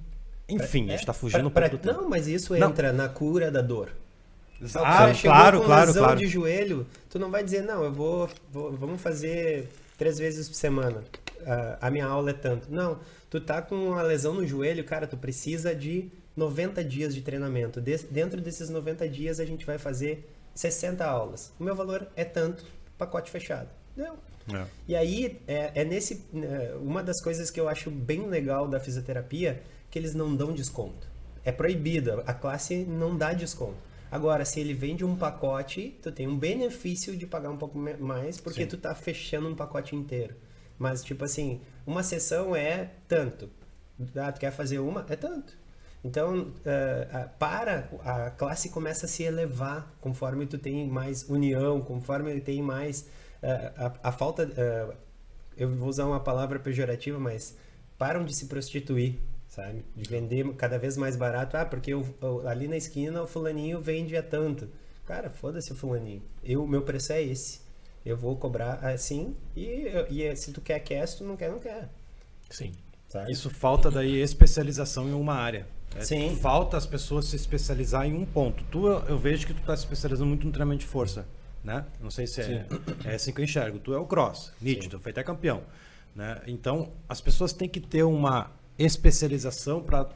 [0.49, 2.91] enfim, é, a gente está fugindo pra, um pouco pra, do Não, mas isso entra
[2.91, 3.05] não.
[3.05, 3.93] na cura da dor.
[4.77, 6.19] Ah, claro, claro, claro.
[6.19, 10.55] de joelho, tu não vai dizer, não, eu vou, vou vamos fazer três vezes por
[10.55, 11.05] semana.
[11.41, 12.71] Uh, a minha aula é tanto.
[12.71, 12.99] Não,
[13.31, 17.81] tu tá com uma lesão no joelho, cara, tu precisa de 90 dias de treinamento.
[17.81, 21.53] De, dentro desses 90 dias a gente vai fazer 60 aulas.
[21.59, 22.65] O meu valor é tanto,
[22.97, 23.69] pacote fechado.
[23.97, 24.17] Não.
[24.55, 24.67] É.
[24.89, 26.25] E aí, é, é nesse.
[26.35, 30.53] É, uma das coisas que eu acho bem legal da fisioterapia que eles não dão
[30.53, 31.07] desconto.
[31.45, 33.88] É proibido, a classe não dá desconto.
[34.11, 38.41] Agora, se ele vende um pacote, tu tem um benefício de pagar um pouco mais,
[38.41, 38.69] porque Sim.
[38.69, 40.35] tu tá fechando um pacote inteiro.
[40.79, 43.51] Mas, tipo assim, uma sessão é tanto.
[44.17, 45.05] Ah, tu quer fazer uma?
[45.09, 45.57] É tanto.
[46.05, 52.41] Então, uh, para, a classe começa a se elevar conforme tu tem mais união, conforme
[52.41, 53.03] tem mais
[53.43, 54.95] uh, a, a, falta, uh,
[55.57, 57.57] eu vou usar uma palavra pejorativa, mas
[57.99, 59.19] param de se prostituir,
[59.49, 59.85] sabe?
[59.97, 61.57] De vender cada vez mais barato.
[61.57, 64.69] Ah, porque eu, eu, ali na esquina o fulaninho vende a tanto.
[65.07, 66.23] Cara, foda-se o fulaninho.
[66.45, 67.61] Eu, meu preço é esse.
[68.05, 71.59] Eu vou cobrar assim e, e se tu quer quer, se tu não quer, não
[71.59, 71.89] quer.
[72.49, 72.73] Sim.
[73.09, 73.33] Sabe?
[73.33, 75.67] Isso falta daí especialização em uma área.
[75.97, 76.37] É, Sim.
[76.37, 78.63] Falta as pessoas se especializar em um ponto.
[78.65, 81.27] Tu, eu vejo que tu está se especializando muito no treinamento de força,
[81.65, 81.87] né?
[82.01, 82.67] Não sei se é,
[83.05, 83.79] é assim que eu enxergo.
[83.79, 85.63] Tu é o cross, nítido, foi até campeão.
[86.15, 86.41] Né?
[86.47, 90.09] Então, as pessoas têm que ter uma especialização para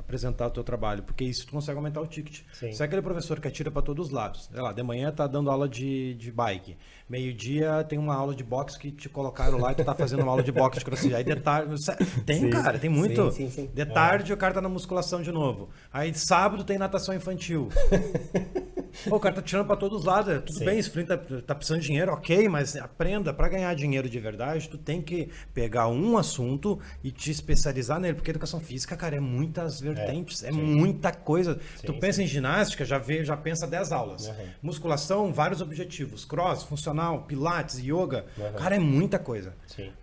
[0.00, 2.40] apresentar o teu trabalho, porque isso tu consegue aumentar o ticket.
[2.52, 2.72] Sim.
[2.72, 5.26] Se é aquele professor que atira para todos os lados, sei lá, de manhã tá
[5.26, 6.76] dando aula de, de bike,
[7.08, 10.32] meio-dia tem uma aula de boxe que te colocaram lá e tu tá fazendo uma
[10.32, 11.14] aula de boxe de crossfit.
[11.14, 11.74] Aí de tarde,
[12.26, 12.50] tem, sim.
[12.50, 13.30] cara, tem muito.
[13.30, 14.34] Sim, sim, de tarde é.
[14.34, 15.68] o cara tá na musculação de novo.
[15.92, 17.68] Aí sábado tem natação infantil.
[19.08, 20.32] Pô, o cara tá tirando para todos os lados.
[20.32, 20.64] É tudo Sim.
[20.64, 24.68] bem, esse tá, tá, precisando de dinheiro, ok, mas aprenda, para ganhar dinheiro de verdade,
[24.68, 29.20] tu tem que pegar um assunto e te especializar nele, porque educação física, cara, é
[29.20, 31.58] muitas vertentes, é, é muita coisa.
[31.76, 34.28] Sim, tu pensa em ginástica, já vê, já pensa 10 aulas.
[34.28, 34.34] Uhum.
[34.62, 36.24] Musculação, vários objetivos.
[36.24, 38.26] Cross, funcional, pilates, yoga.
[38.36, 38.52] Uhum.
[38.54, 39.54] Cara, é muita coisa.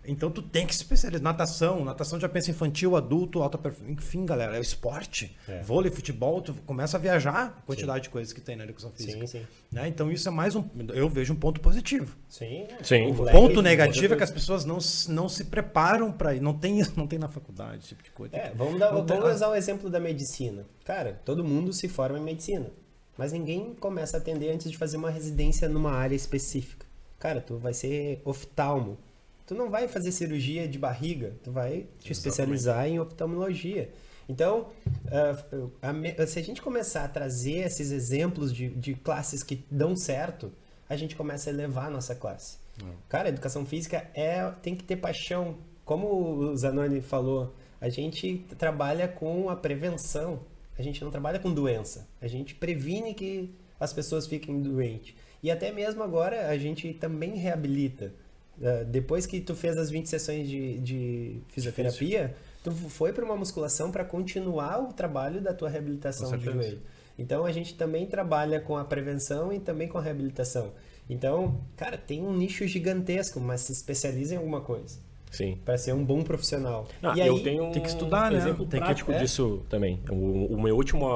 [0.04, 1.22] Então tu tem que se especializar.
[1.22, 3.92] Natação, natação já pensa infantil, adulto, alta performance.
[3.92, 5.36] Enfim, galera, é o esporte.
[5.48, 5.62] É.
[5.62, 9.26] Vôlei, futebol, tu começa a viajar a quantidade de coisas que tem na educação física.
[9.26, 9.46] Sim, sim.
[9.70, 9.88] Né?
[9.88, 10.64] Então isso é mais um.
[10.94, 12.16] Eu vejo um ponto positivo.
[12.28, 12.66] Sim.
[12.82, 13.10] sim.
[13.10, 16.40] O ponto negativo é que as pessoas não, não se preparam para ir.
[16.40, 18.36] Não tem, não tem na faculdade esse tipo de coisa.
[18.36, 20.64] É, vamos, dar, vamos usar o exemplo da medicina.
[20.84, 22.70] Cara, todo mundo se forma em medicina.
[23.16, 26.86] Mas ninguém começa a atender antes de fazer uma residência numa área específica.
[27.18, 28.96] Cara, tu vai ser oftalmo.
[29.44, 32.12] Tu não vai fazer cirurgia de barriga, tu vai te Exatamente.
[32.12, 33.90] especializar em oftalmologia.
[34.28, 34.68] Então,
[35.06, 39.96] uh, a, se a gente começar a trazer esses exemplos de, de, classes que dão
[39.96, 40.52] certo,
[40.88, 42.58] a gente começa a elevar a nossa classe.
[42.82, 42.92] Uhum.
[43.08, 45.56] Cara, educação física é, tem que ter paixão.
[45.84, 50.40] Como o Zanoni falou, a gente trabalha com a prevenção.
[50.78, 52.06] A gente não trabalha com doença.
[52.20, 55.14] A gente previne que as pessoas fiquem doentes.
[55.42, 58.12] E até mesmo agora a gente também reabilita.
[58.58, 63.24] Uh, depois que tu fez as 20 sessões de, de fisioterapia, Difícil tu foi para
[63.24, 66.80] uma musculação para continuar o trabalho da tua reabilitação de joelho.
[67.18, 70.72] Então a gente também trabalha com a prevenção e também com a reabilitação.
[71.10, 74.98] Então, cara, tem um nicho gigantesco, mas se especializa em alguma coisa.
[75.30, 75.58] Sim.
[75.64, 76.86] Para ser um bom profissional.
[77.02, 78.38] Ah, e eu aí, tenho um tem que estudar, né?
[78.38, 79.20] exemplo tem prático que, é?
[79.20, 80.00] disso também.
[80.10, 81.06] O, o, meu último,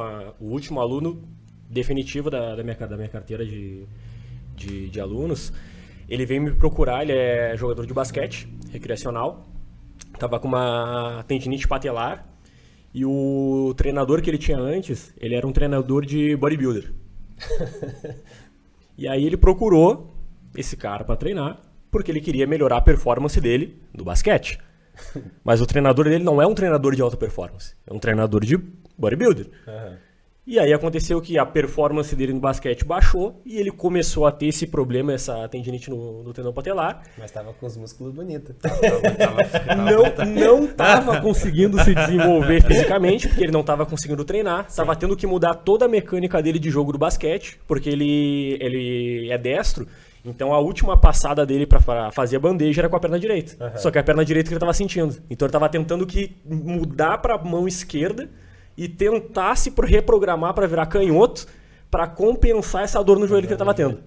[0.40, 1.22] o último aluno
[1.68, 3.84] definitivo da, da, minha, da minha carteira de,
[4.54, 5.52] de, de alunos,
[6.08, 9.46] ele veio me procurar, ele é jogador de basquete recreacional
[10.22, 12.24] tava com uma tendinite patelar
[12.94, 16.92] e o treinador que ele tinha antes, ele era um treinador de bodybuilder.
[18.96, 20.14] e aí ele procurou
[20.56, 24.60] esse cara para treinar porque ele queria melhorar a performance dele no basquete.
[25.42, 28.56] Mas o treinador dele não é um treinador de alta performance, é um treinador de
[28.96, 29.46] bodybuilder.
[29.66, 29.96] Uhum.
[30.44, 34.46] E aí aconteceu que a performance dele no basquete baixou e ele começou a ter
[34.46, 37.04] esse problema, essa tendinite no, no tendão patelar.
[37.16, 38.56] Mas tava com os músculos bonitos.
[40.26, 44.68] não, não tava conseguindo se desenvolver fisicamente, porque ele não tava conseguindo treinar.
[44.68, 44.78] Sim.
[44.78, 49.30] Tava tendo que mudar toda a mecânica dele de jogo do basquete, porque ele, ele
[49.30, 49.86] é destro.
[50.24, 53.64] Então a última passada dele para fazer a bandeja era com a perna direita.
[53.64, 53.78] Uhum.
[53.78, 55.22] Só que a perna direita que ele tava sentindo.
[55.30, 58.28] Então ele tava tentando que mudar para mão esquerda
[58.76, 61.46] e tentasse reprogramar para virar canhoto
[61.90, 63.98] para compensar essa dor no joelho que ele estava tendo.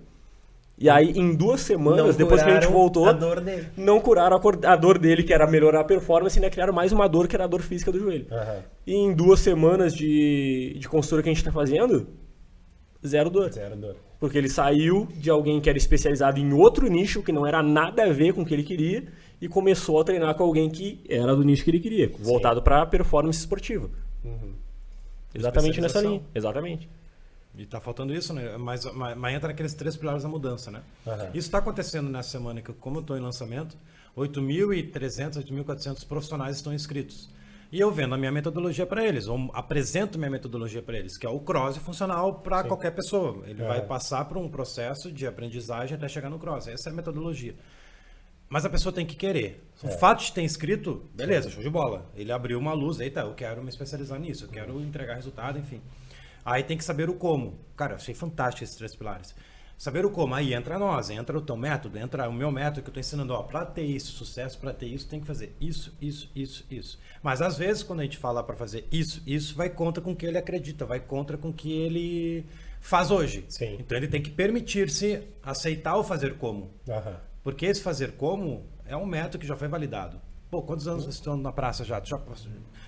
[0.78, 3.08] E aí, em duas semanas, depois que a gente voltou,
[3.78, 6.50] não curaram a, dor dele, que era melhorar a performance, né?
[6.50, 8.26] Criaram mais uma dor, que era a dor física do joelho.
[8.30, 8.62] Uhum.
[8.86, 12.08] E em duas semanas de, de consultoria que a gente está fazendo,
[13.06, 13.54] zero dor.
[13.54, 13.96] Zero dor.
[14.20, 18.04] Porque ele saiu de alguém que era especializado em outro nicho, que não era nada
[18.04, 19.06] a ver com o que ele queria,
[19.40, 22.86] e começou a treinar com alguém que era do nicho que ele queria, voltado para
[22.86, 23.90] performance esportiva.
[24.26, 24.56] Uhum.
[25.34, 26.22] Exatamente nessa linha.
[26.34, 26.90] Exatamente.
[27.58, 28.58] E tá faltando isso, né?
[28.58, 30.82] Mas, mas, mas, entra naqueles três pilares da mudança, né?
[31.06, 31.30] Uhum.
[31.30, 33.78] Isso está acontecendo nessa semana que, como eu estou em lançamento,
[34.18, 37.30] 8.300, 8.400 profissionais estão inscritos.
[37.72, 41.26] E eu vendo a minha metodologia para eles, ou apresento minha metodologia para eles, que
[41.26, 43.44] é o cross funcional para qualquer pessoa.
[43.48, 43.68] Ele uhum.
[43.68, 46.68] vai passar por um processo de aprendizagem até chegar no cross.
[46.68, 47.56] Essa é a metodologia.
[48.48, 49.64] Mas a pessoa tem que querer.
[49.84, 49.98] O é.
[49.98, 52.10] fato de ter inscrito, beleza, show de bola.
[52.16, 55.82] Ele abriu uma luz, eita, eu quero me especializar nisso, eu quero entregar resultado, enfim.
[56.44, 57.60] Aí tem que saber o como.
[57.76, 59.36] Cara, eu achei fantástico esses três pilares.
[59.78, 62.88] Saber o como, aí entra nós, entra o teu método, entra o meu método que
[62.88, 65.94] eu estou ensinando, ó, para ter isso, sucesso, para ter isso, tem que fazer isso,
[66.02, 67.00] isso, isso, isso.
[67.22, 70.16] Mas às vezes quando a gente fala para fazer isso, isso vai contra com o
[70.16, 72.46] que ele acredita, vai contra com o que ele
[72.80, 73.44] faz hoje.
[73.50, 73.76] Sim.
[73.78, 76.72] Então ele tem que permitir-se aceitar o fazer como.
[76.88, 77.20] Aham.
[77.46, 80.20] Porque esse fazer como é um método que já foi validado.
[80.50, 82.02] Pô, quantos anos vocês estão na praça já?
[82.04, 82.20] Já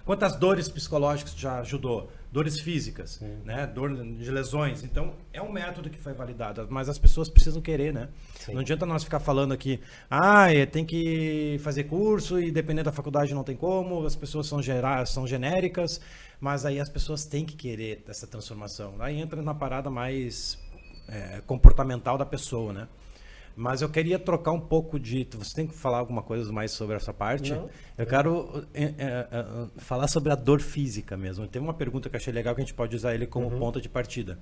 [0.03, 2.09] quantas dores psicológicas já ajudou?
[2.31, 3.67] Dores físicas, né?
[3.67, 4.83] Dor de lesões.
[4.83, 8.09] Então, é um método que foi validado, mas as pessoas precisam querer, né?
[8.39, 8.53] Sim.
[8.53, 12.91] Não adianta nós ficar falando aqui, ah, é, tem que fazer curso e dependendo da
[12.91, 16.01] faculdade não tem como, as pessoas são, gera, são genéricas,
[16.39, 18.95] mas aí as pessoas têm que querer essa transformação.
[18.97, 20.57] Aí entra na parada mais
[21.07, 22.87] é, comportamental da pessoa, né?
[23.59, 25.27] Mas eu queria trocar um pouco de.
[25.35, 27.53] Você tem que falar alguma coisa mais sobre essa parte?
[27.53, 27.67] Não.
[27.97, 31.47] Eu quero é, é, é, falar sobre a dor física mesmo.
[31.47, 33.81] Tem uma pergunta que eu achei legal que a gente pode usar ele como ponto
[33.81, 34.37] de partida.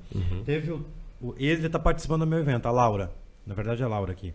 [0.45, 0.85] Teve o,
[1.21, 3.09] o- ele está participando do meu evento, a Laura.
[3.47, 4.33] Na verdade, é a Laura aqui.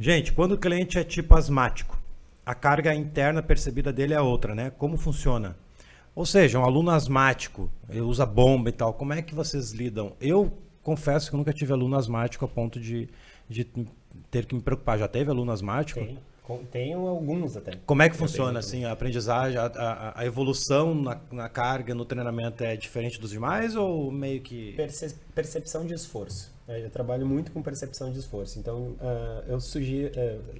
[0.00, 2.00] Gente, quando o cliente é tipo asmático,
[2.46, 4.70] a carga interna percebida dele é outra, né?
[4.70, 5.54] Como funciona?
[6.14, 10.14] Ou seja, um aluno asmático, ele usa bomba e tal, como é que vocês lidam?
[10.20, 10.50] Eu
[10.82, 13.08] confesso que eu nunca tive aluno asmático a ponto de,
[13.48, 13.66] de
[14.30, 14.98] ter que me preocupar.
[14.98, 16.00] Já teve aluno asmático?
[16.00, 16.18] Tem.
[16.70, 17.72] Tenho alguns até.
[17.86, 22.04] Como é que funciona assim a aprendizagem, a, a- a evolução na, na carga, no
[22.04, 26.52] treinamento é diferente dos demais ou meio que Perce- percepção de esforço.
[26.68, 28.58] É, Eu trabalho muito com percepção de esforço.
[28.58, 30.12] Então, ah, eu sugiro.
[30.18, 30.58] ah,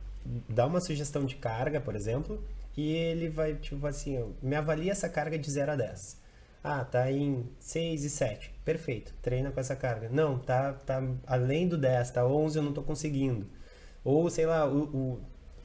[0.48, 2.42] dá uma sugestão de carga, por exemplo,
[2.74, 6.16] e ele vai, tipo assim, me avalia essa carga de 0 a 10.
[6.66, 8.50] Ah, tá em 6 e 7.
[8.64, 9.12] Perfeito.
[9.20, 10.08] Treina com essa carga.
[10.10, 13.46] Não, tá, tá além do 10, tá 11, eu não tô conseguindo.
[14.02, 14.82] Ou, sei lá, o,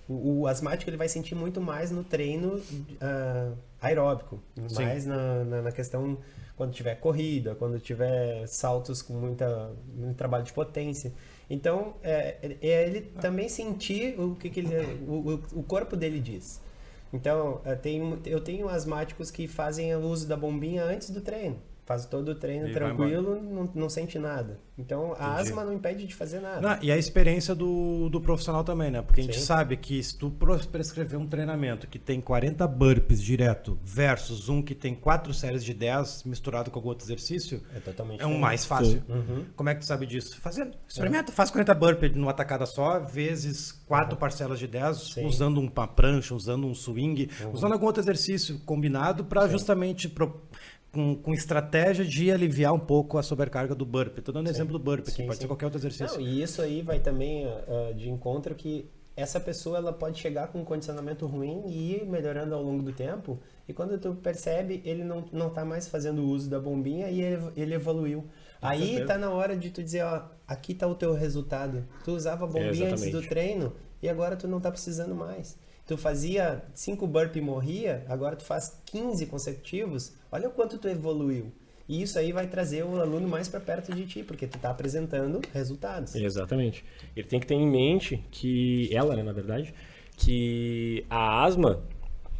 [0.09, 2.62] o, o, o asmático ele vai sentir muito mais no treino
[2.99, 4.41] ah, aeróbico.
[4.67, 4.83] Sim.
[4.83, 6.17] Mais na, na, na questão
[6.57, 11.13] quando tiver corrida, quando tiver saltos com muita, muito trabalho de potência.
[11.49, 14.75] Então, é, é ele também sentir o que, que ele,
[15.07, 16.59] o- o corpo dele diz.
[17.11, 21.59] Então, eu tenho, eu tenho asmáticos que fazem o uso da bombinha antes do treino.
[21.89, 24.60] Faz todo o treino E tranquilo, não, não sente nada.
[24.78, 25.49] Então, a Entendi.
[25.49, 26.62] asma não impede de fazer nada.
[26.62, 29.02] Não, e a experiência do, do profissional também, né?
[29.02, 29.45] Porque a gente Sim.
[29.45, 30.32] sabe que se tu
[30.71, 35.73] prescrever um treinamento que tem 40 burpees direto versus um que tem quatro séries de
[35.73, 39.02] 10 misturado com algum outro exercício, É totalmente é um mais fácil.
[39.10, 39.45] Uhum.
[39.56, 40.39] Como é que tu sabe disso?
[40.39, 40.78] Fazendo.
[40.88, 45.25] Experimenta, faz 40 burpees numa tacada só, vezes quatro parcelas de 10, Sim.
[45.25, 50.39] usando uma prancha, usando um swing, usando algum outro exercício combinado para justamente pro-
[50.91, 54.19] com, com estratégia de aliviar um pouco a sobrecarga do burpee.
[54.19, 55.41] Estou dando exemplo do burpee, aqui, Sim, pode sim.
[55.41, 56.19] ser qualquer outro exercício.
[56.19, 60.47] Não, e isso aí vai também ah, de encontro que essa pessoa ela pode chegar
[60.47, 63.38] com um condicionamento ruim e ir melhorando ao longo do tempo.
[63.67, 67.43] E quando tu percebe, ele não, não tá mais fazendo uso da bombinha e ele,
[67.56, 68.25] ele evoluiu.
[68.62, 69.06] Aí certeza.
[69.08, 71.86] tá na hora de tu dizer, ó, aqui tá o teu resultado.
[72.04, 75.58] Tu usava a bombinha antes do treino e agora tu não tá precisando mais.
[75.89, 80.13] Tu fazia 5 burpee e morria, agora tu faz 15 consecutivos.
[80.32, 81.52] Olha o quanto tu evoluiu.
[81.88, 84.69] E isso aí vai trazer o aluno mais para perto de ti, porque tu tá
[84.69, 86.13] apresentando resultados.
[86.13, 86.86] Exatamente.
[87.15, 89.73] Ele tem que ter em mente que ela, né, na verdade,
[90.15, 91.82] que a asma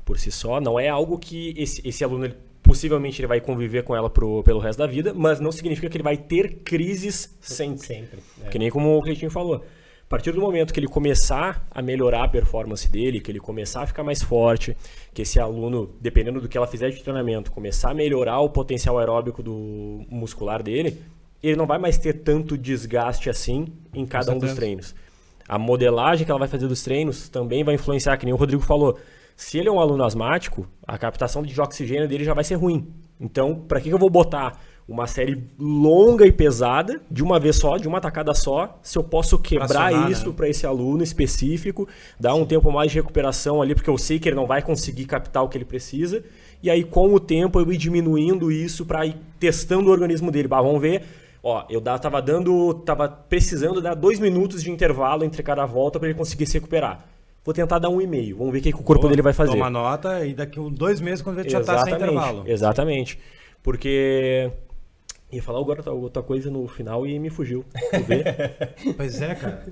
[0.06, 3.84] por si só não é algo que esse, esse aluno ele, possivelmente ele vai conviver
[3.84, 7.36] com ela pro, pelo resto da vida, mas não significa que ele vai ter crises
[7.42, 7.88] sempre.
[7.88, 8.20] Sempre.
[8.44, 8.50] é.
[8.50, 9.66] Que nem como o Cleitinho falou.
[10.10, 13.84] A partir do momento que ele começar a melhorar a performance dele, que ele começar
[13.84, 14.76] a ficar mais forte,
[15.14, 18.98] que esse aluno, dependendo do que ela fizer de treinamento, começar a melhorar o potencial
[18.98, 21.00] aeróbico do muscular dele,
[21.44, 24.96] ele não vai mais ter tanto desgaste assim em cada um dos treinos.
[25.48, 28.64] A modelagem que ela vai fazer dos treinos também vai influenciar, que nem o Rodrigo
[28.64, 28.98] falou.
[29.36, 32.92] Se ele é um aluno asmático, a captação de oxigênio dele já vai ser ruim.
[33.20, 37.58] Então, para que que eu vou botar uma série longa e pesada de uma vez
[37.58, 40.34] só, de uma tacada só, se eu posso quebrar Fracionar, isso né?
[40.36, 41.88] para esse aluno específico,
[42.20, 45.06] dar um tempo mais de recuperação ali, porque eu sei que ele não vai conseguir
[45.06, 46.24] captar o que ele precisa,
[46.64, 50.48] e aí com o tempo eu ir diminuindo isso para ir testando o organismo dele.
[50.48, 51.04] Bah, vamos ver.
[51.42, 56.10] Ó, eu tava dando, tava precisando dar dois minutos de intervalo entre cada volta para
[56.10, 57.06] ele conseguir se recuperar.
[57.46, 58.38] Vou tentar dar um e meio.
[58.38, 59.52] Vamos ver o que, que o corpo Boa, dele vai fazer.
[59.52, 62.44] Toma nota e daqui uns dois meses, quando ele já tá sem intervalo.
[62.46, 63.18] Exatamente.
[63.64, 64.52] Porque.
[65.32, 67.64] Ia falar agora outra- coisa no final e me fugiu.
[68.98, 69.66] Pois é, cara.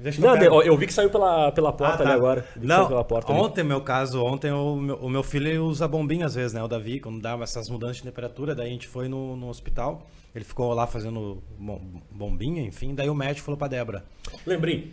[0.00, 2.04] Deixa Não, eu eu vi que saiu pela, pela Ah, porta tá.
[2.04, 2.46] ali agora.
[2.56, 3.40] Não, pela porta ali.
[3.40, 6.62] ontem, meu caso, ontem o meu, o meu filho usa bombinha às vezes, né?
[6.62, 10.06] O Davi, quando dava essas mudanças de temperatura, daí a gente foi no, no hospital,
[10.32, 11.80] ele ficou lá fazendo bom-
[12.12, 14.04] bombinha, enfim, daí o médico falou pra Débora.
[14.46, 14.92] Lembrei.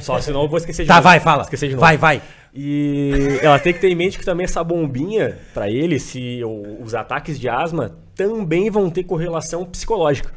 [0.00, 1.04] Só, senão eu vou esquecer de Tá, novo.
[1.04, 1.42] vai, fala.
[1.42, 1.80] Esquecer de novo.
[1.80, 2.22] Vai, vai.
[2.54, 6.82] E ela tem que ter em mente que também essa bombinha, pra ele, se o-
[6.82, 10.30] os ataques de asma também vão ter correlação psicológica.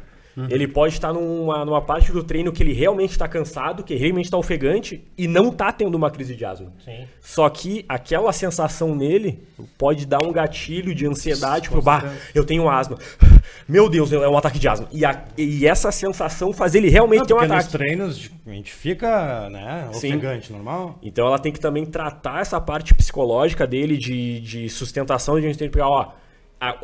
[0.50, 4.26] Ele pode estar numa, numa parte do treino que ele realmente está cansado, que realmente
[4.26, 6.72] está ofegante e não está tendo uma crise de asma.
[6.84, 7.06] Sim.
[7.20, 9.42] Só que aquela sensação nele
[9.76, 12.98] pode dar um gatilho de ansiedade, tipo, bah, eu tenho asma.
[13.68, 14.88] Meu Deus, é um ataque de asma.
[14.92, 17.72] E, a- e essa sensação faz ele realmente Não, ter um porque nos ataque.
[17.78, 20.08] treinos a gente fica, né, Sim.
[20.14, 20.98] ofegante, normal.
[21.02, 25.48] Então ela tem que também tratar essa parte psicológica dele de, de sustentação, de a
[25.48, 26.12] gente tem que pegar, ó,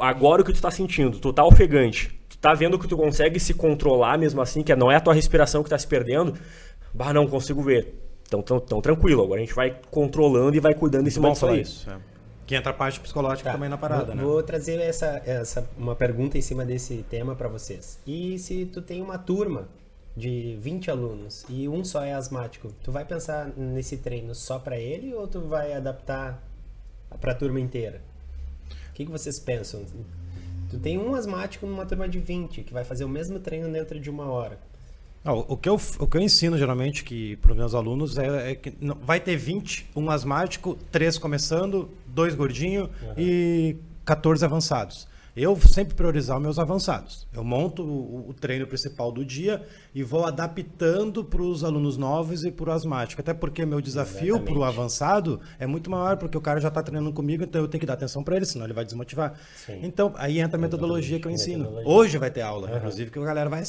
[0.00, 2.10] agora o que tu tá sentindo, tu tá ofegante,
[2.44, 5.62] tá vendo que tu consegue se controlar mesmo assim, que não é a tua respiração
[5.62, 6.34] que tá se perdendo,
[6.92, 7.98] bah, não consigo ver.
[8.26, 11.46] Então, tão, tão tranquilo, agora a gente vai controlando e vai cuidando em cima disso
[11.46, 11.62] aí.
[11.62, 11.88] isso.
[11.88, 11.96] é.
[12.46, 14.22] Que entra a parte psicológica Tá, também na parada, vou, né?
[14.22, 17.98] Vou trazer essa, essa uma pergunta em cima desse tema para vocês.
[18.06, 19.66] E se tu tem uma turma
[20.14, 24.78] de 20 alunos e um só é asmático, tu vai pensar nesse treino só para
[24.78, 26.42] ele ou tu vai adaptar
[27.18, 28.02] para a turma inteira?
[28.90, 29.82] O que, que vocês pensam?
[30.74, 34.00] Tu tem um asmático numa turma de 20 que vai fazer o mesmo treino dentro
[34.00, 34.58] de uma hora.
[35.24, 38.50] Ah, o, que eu, o que eu ensino geralmente que para os meus alunos é,
[38.50, 45.06] é que não- vai ter 20, um asmático, três começando, dois gordinhos e 14 avançados.
[45.36, 47.26] Eu sempre priorizar os meus avançados.
[47.32, 52.44] Eu monto o, o treino principal do dia e vou adaptando para os alunos novos
[52.44, 53.20] e para o asmático.
[53.20, 56.82] Até porque meu desafio para o avançado é muito maior, porque o cara já está
[56.82, 59.34] treinando comigo, então eu tenho que dar atenção para ele, senão ele vai desmotivar.
[59.56, 59.80] Sim.
[59.82, 61.64] Então, aí entra a metodologia que eu ensino.
[61.64, 61.92] Metodologia.
[61.92, 63.64] Hoje vai ter aula, inclusive, que a galera vai.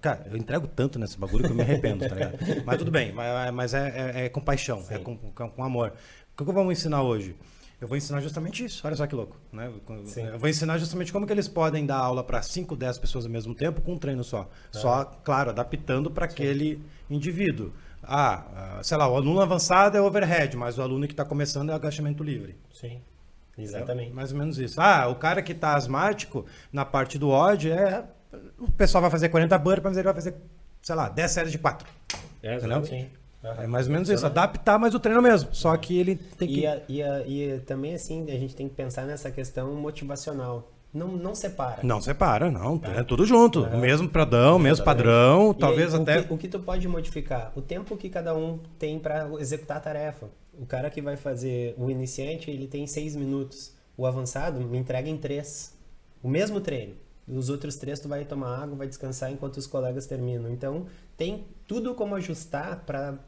[0.00, 2.38] Cara, eu entrego tanto nesse bagulho que eu me arrependo, tá ligado?
[2.66, 5.94] Mas tudo bem, mas é, é, é com paixão, é com, com, com amor.
[6.34, 7.34] O que que vou ensinar hoje?
[7.82, 8.86] Eu vou ensinar justamente isso.
[8.86, 9.36] Olha só que louco.
[9.52, 9.68] Né?
[10.04, 10.28] Sim.
[10.28, 13.30] Eu vou ensinar justamente como que eles podem dar aula para 5, 10 pessoas ao
[13.32, 14.48] mesmo tempo com um treino só.
[14.70, 17.72] Só, claro, adaptando para aquele indivíduo.
[18.00, 21.70] Ah, ah, sei lá, o aluno avançado é overhead, mas o aluno que está começando
[21.70, 22.56] é agachamento livre.
[22.72, 23.00] Sim.
[23.58, 24.12] É Exatamente.
[24.12, 24.80] mais ou menos isso.
[24.80, 28.04] Ah, o cara que tá asmático, na parte do odd, é.
[28.60, 30.36] O pessoal vai fazer 40 burpees, mas ele vai fazer,
[30.80, 31.84] sei lá, 10 séries de 4.
[32.44, 32.80] É, Entendeu?
[33.42, 34.24] É mais ou menos isso.
[34.24, 35.52] Adaptar mais o treino mesmo.
[35.52, 36.60] Só que ele tem que.
[36.60, 40.70] E, a- e, a- e também, assim, a gente tem que pensar nessa questão motivacional.
[40.94, 41.80] Não, não separa.
[41.82, 42.78] Não separa, não.
[42.96, 43.62] É tudo junto.
[43.64, 46.22] O mesmo pradão, o mesmo padrão, E talvez aí, o até.
[46.22, 47.50] que- O que, tu pode modificar?
[47.56, 50.28] O tempo que cada um tem para executar a tarefa.
[50.58, 53.74] O cara que vai fazer o iniciante, ele tem seis minutos.
[53.96, 55.74] O avançado me entrega em três.
[56.22, 56.94] O mesmo treino.
[57.26, 60.50] Os outros três tu vai tomar água, vai descansar enquanto os colegas terminam.
[60.50, 63.18] Então, tem tudo como ajustar para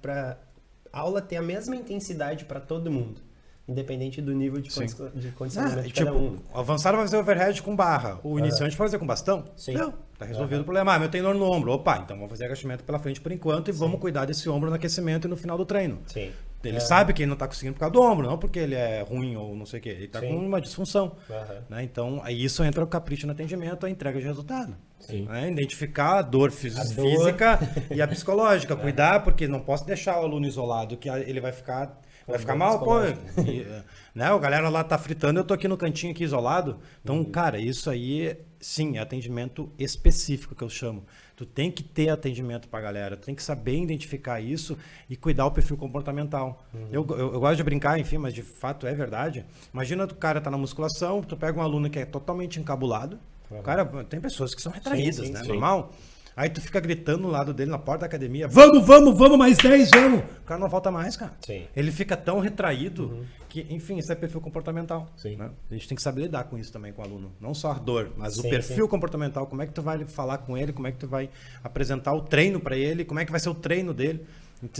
[0.92, 3.20] a aula ter a mesma intensidade para todo mundo.
[3.66, 4.86] Independente do nível de, Sim.
[4.88, 6.38] condi de Ah, condicionamento e, de cada tipo, um.
[6.52, 8.20] o avançado vai fazer overhead com barra.
[8.22, 9.44] O iniciante vai fazer com bastão?
[9.56, 9.72] Sim.
[9.72, 9.94] Não.
[10.18, 10.92] Tá resolvido o problema.
[10.94, 11.72] Ah, meu tem dor no ombro.
[11.72, 14.76] Opa, então vamos fazer agachamento pela frente por enquanto e vamos cuidar desse ombro no
[14.76, 15.98] aquecimento e no final do treino.
[16.06, 16.30] Sim.
[16.68, 16.80] Ele É.
[16.80, 19.36] sabe que ele não está conseguindo por causa do ombro, não porque ele é ruim
[19.36, 19.88] ou não sei o quê.
[19.90, 21.16] Ele está com uma disfunção.
[21.30, 21.62] Aham.
[21.68, 21.82] né?
[21.84, 24.74] Então, aí isso entra o capricho no atendimento, a entrega de resultado.
[25.08, 25.50] Né?
[25.50, 27.58] Identificar a dor A física
[27.94, 28.74] e a psicológica.
[28.74, 32.00] Cuidar, porque não posso deixar o aluno isolado, que ele vai ficar.
[32.26, 33.00] Vai ficar mal, pô.
[33.04, 33.66] E,
[34.14, 34.32] né?
[34.32, 36.78] O galera lá tá fritando, eu tô aqui no cantinho aqui isolado.
[37.02, 37.24] Então, Uhum.
[37.24, 41.04] cara, isso aí, sim, é atendimento específico que eu chamo.
[41.36, 44.78] Tu tem que ter atendimento pra galera, tu tem que saber identificar isso
[45.10, 46.64] e cuidar o perfil comportamental.
[46.72, 46.88] Uhum.
[46.92, 49.44] Eu, eu, eu gosto de brincar, enfim, mas de fato é verdade.
[49.72, 53.18] Imagina o cara tá na musculação, tu pega um aluno que é totalmente encabulado.
[53.50, 55.42] O cara, tem pessoas que são retraídas, sim, né?
[55.42, 55.48] sim.
[55.48, 55.92] Normal.
[56.36, 59.56] Aí tu fica gritando no lado dele na porta da academia: Vamos, vamos, vamos, mais
[59.56, 60.20] 10, vamos!
[60.20, 61.32] O cara não volta mais, cara.
[61.40, 61.66] Sim.
[61.76, 65.08] Ele fica tão retraído que, enfim, isso é perfil comportamental.
[65.16, 65.36] Sim.
[65.36, 65.50] né?
[65.70, 67.32] A gente tem que saber lidar com isso também com o aluno.
[67.40, 69.46] Não só a dor, mas o Sim, perfil comportamental.
[69.46, 71.30] Como é que tu vai falar com ele, como é que tu vai
[71.62, 74.26] apresentar o treino para ele, como é que vai ser o treino dele.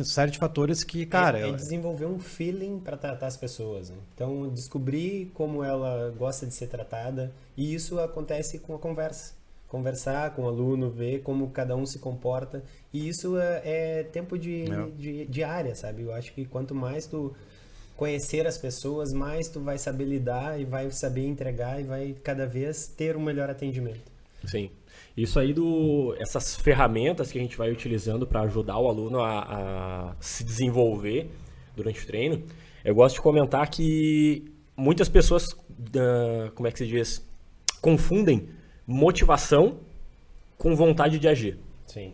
[0.03, 1.39] Série de fatores que, cara.
[1.39, 3.91] é, é desenvolver um feeling para tratar as pessoas.
[3.91, 3.97] né?
[4.15, 7.33] Então, descobrir como ela gosta de ser tratada.
[7.57, 9.35] E isso acontece com a conversa.
[9.75, 12.63] Conversar com o aluno, ver como cada um se comporta.
[12.93, 14.87] E isso é, é tempo de, É.
[14.97, 16.03] de, de área, sabe?
[16.03, 17.35] Eu acho que quanto mais tu
[17.97, 22.47] conhecer as pessoas, mais tu vai saber lidar e vai saber entregar e vai cada
[22.47, 24.13] vez ter um melhor atendimento.
[24.45, 24.71] Sim.
[25.17, 29.41] Isso aí do essas ferramentas que a gente vai utilizando para ajudar o aluno a,
[30.13, 31.29] a se desenvolver
[31.75, 32.45] durante o treino,
[32.85, 34.45] eu gosto de comentar que
[34.77, 35.49] muitas pessoas,
[35.97, 37.25] ah, como é que se diz,
[37.81, 38.49] confundem
[38.87, 39.79] motivação
[40.57, 41.59] com vontade de agir.
[41.87, 42.13] Sim.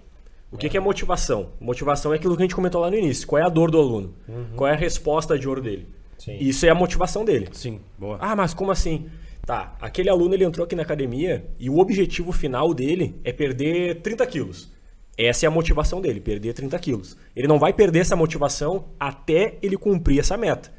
[0.52, 1.50] O que, que é motivação?
[1.60, 3.26] Motivação é aquilo que a gente comentou lá no início.
[3.26, 4.14] Qual é a dor do aluno?
[4.56, 5.86] Qual é a resposta de ouro dele?
[6.18, 6.36] Sim.
[6.40, 7.48] Isso é a motivação dele.
[7.52, 8.18] Sim, boa.
[8.20, 9.08] Ah, mas como assim?
[9.46, 14.00] Tá, aquele aluno ele entrou aqui na academia e o objetivo final dele é perder
[14.02, 14.70] 30 quilos.
[15.16, 17.16] Essa é a motivação dele, perder 30 quilos.
[17.36, 20.72] Ele não vai perder essa motivação até ele cumprir essa meta.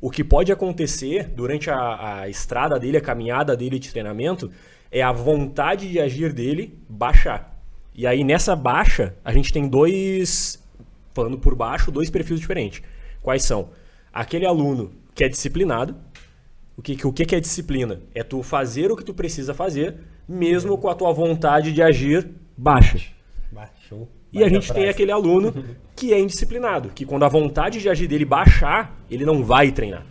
[0.00, 4.50] O que pode acontecer durante a, a estrada dele, a caminhada dele de treinamento,
[4.92, 7.58] é a vontade de agir dele baixar.
[7.94, 10.62] E aí nessa baixa, a gente tem dois,
[11.14, 12.82] falando por baixo, dois perfis diferentes.
[13.22, 13.70] Quais são?
[14.12, 15.96] Aquele aluno que é disciplinado.
[16.76, 18.00] O que, o que é disciplina?
[18.14, 19.96] É tu fazer o que tu precisa fazer,
[20.28, 22.98] mesmo com a tua vontade de agir baixa.
[23.50, 24.08] Baixou.
[24.32, 25.54] E a gente tem aquele aluno
[25.94, 30.04] que é indisciplinado, que quando a vontade de agir dele baixar, ele não vai treinar.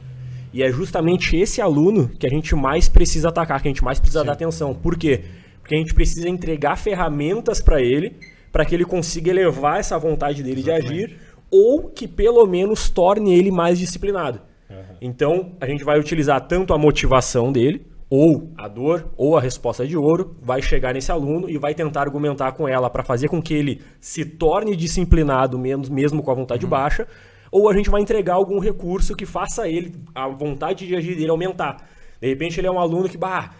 [0.53, 3.99] E é justamente esse aluno que a gente mais precisa atacar, que a gente mais
[3.99, 4.25] precisa Sim.
[4.25, 4.73] dar atenção.
[4.73, 5.21] Por quê?
[5.61, 8.17] Porque a gente precisa entregar ferramentas para ele,
[8.51, 10.87] para que ele consiga elevar essa vontade dele Exatamente.
[10.87, 11.17] de agir,
[11.49, 14.41] ou que pelo menos torne ele mais disciplinado.
[14.69, 14.75] Uhum.
[15.01, 19.87] Então, a gente vai utilizar tanto a motivação dele, ou a dor, ou a resposta
[19.87, 23.41] de ouro, vai chegar nesse aluno e vai tentar argumentar com ela para fazer com
[23.41, 26.69] que ele se torne disciplinado, mesmo, mesmo com a vontade uhum.
[26.69, 27.07] baixa,
[27.51, 31.29] ou a gente vai entregar algum recurso que faça ele, a vontade de agir dele
[31.29, 31.87] aumentar.
[32.19, 33.51] De repente ele é um aluno que, bah,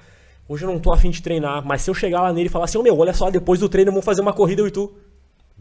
[0.48, 2.66] hoje eu não tô afim de treinar, mas se eu chegar lá nele e falar
[2.66, 4.94] assim, oh, meu, olha só, depois do treino vamos fazer uma corrida eu e tu.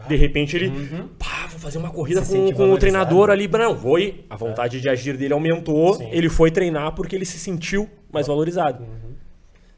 [0.08, 1.08] De repente ele, uhum.
[1.18, 3.46] pá, vou fazer uma corrida se com, com o treinador ali.
[3.46, 4.24] Não, foi.
[4.30, 4.80] A vontade é.
[4.80, 5.94] de agir dele aumentou.
[5.94, 6.08] Sim.
[6.10, 8.82] Ele foi treinar porque ele se sentiu mais valorizado.
[8.82, 9.10] Uhum.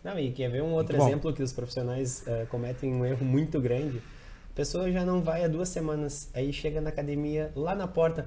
[0.04, 3.60] Não, e quer ver um outro exemplo que os profissionais uh, cometem um erro muito
[3.60, 4.00] grande?
[4.52, 8.26] A pessoa já não vai há duas semanas, aí chega na academia, lá na porta.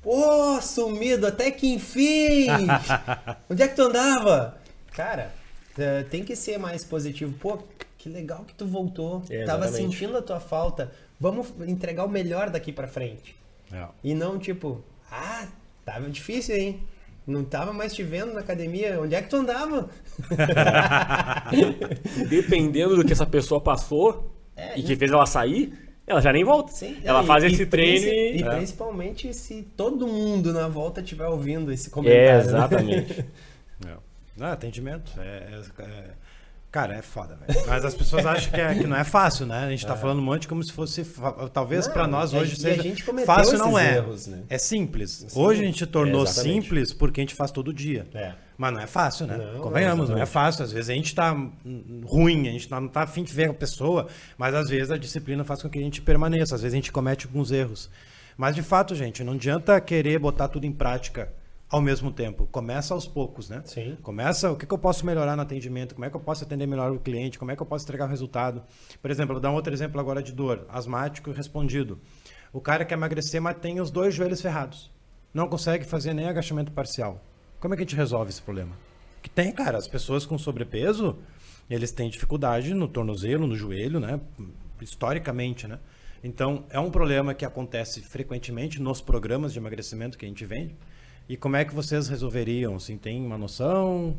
[0.00, 2.46] Pô, sumido, até que enfim!
[3.50, 4.56] Onde é que tu andava?
[4.92, 5.34] Cara,
[5.76, 7.34] uh, tem que ser mais positivo.
[7.40, 7.58] Pô,
[7.98, 9.24] que legal que tu voltou.
[9.28, 10.92] É, Tava sentindo a tua falta.
[11.18, 13.34] Vamos entregar o melhor daqui para frente.
[13.72, 13.84] É.
[14.04, 15.48] E não tipo, ah,
[15.84, 16.84] tava difícil, hein?
[17.26, 19.00] Não tava mais te vendo na academia.
[19.00, 19.90] Onde é que tu andava?
[22.30, 25.72] Dependendo do que essa pessoa passou é, e que fez ela sair,
[26.06, 26.72] ela já nem volta.
[26.72, 28.36] Sim, ela e, faz esse e treino e...
[28.38, 28.50] E é.
[28.56, 32.22] principalmente se todo mundo na volta estiver ouvindo esse comentário.
[32.22, 33.20] É, exatamente.
[33.20, 33.96] Né?
[34.36, 35.12] Não, atendimento.
[35.18, 36.10] É, é,
[36.74, 37.66] Cara, é foda, velho.
[37.68, 39.64] Mas as pessoas acham que, é, que não é fácil, né?
[39.64, 39.96] A gente tá é.
[39.96, 41.06] falando um monte como se fosse.
[41.52, 42.82] Talvez para nós hoje seja.
[43.24, 43.98] fácil não é.
[43.98, 44.42] Erros, né?
[44.48, 45.24] É simples.
[45.28, 48.08] Sim, hoje a gente tornou simples porque a gente faz todo dia.
[48.12, 48.32] É.
[48.58, 49.36] Mas não é fácil, né?
[49.36, 50.64] Não, Convenhamos, não, não, é fácil.
[50.64, 51.30] Às vezes a gente tá
[52.06, 55.44] ruim, a gente não tá afim de ver a pessoa, mas às vezes a disciplina
[55.44, 56.56] faz com que a gente permaneça.
[56.56, 57.88] Às vezes a gente comete alguns erros.
[58.36, 61.32] Mas de fato, gente, não adianta querer botar tudo em prática
[61.68, 62.46] ao mesmo tempo.
[62.46, 63.62] Começa aos poucos, né?
[63.64, 63.96] Sim.
[64.02, 66.66] Começa o que, que, eu posso melhorar no atendimento, como é que eu posso atender
[66.66, 68.62] melhor o cliente, como é que eu posso entregar o resultado.
[69.00, 71.98] Por exemplo, vou dar um outro exemplo agora de dor, asmático respondido.
[72.52, 74.90] O cara quer emagrecer, mas tem os dois joelhos ferrados.
[75.32, 77.20] Não consegue fazer nem agachamento parcial.
[77.58, 78.76] Como é que a gente resolve esse problema?
[79.20, 81.18] Que tem, cara, as pessoas com sobrepeso,
[81.68, 84.20] eles têm dificuldade no tornozelo, no joelho, né?
[84.80, 85.80] Historicamente, né?
[86.22, 90.76] Então, é um problema que acontece frequentemente nos programas de emagrecimento que a gente vende
[91.28, 92.76] e como é que vocês resolveriam?
[92.76, 94.16] Assim, tem uma noção?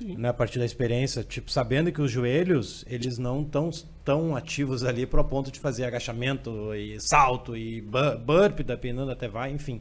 [0.00, 3.70] Né, a partir da experiência, tipo, sabendo que os joelhos, eles não estão
[4.04, 9.26] tão ativos ali para o ponto de fazer agachamento e salto e burp, dependendo até
[9.26, 9.80] vai, enfim.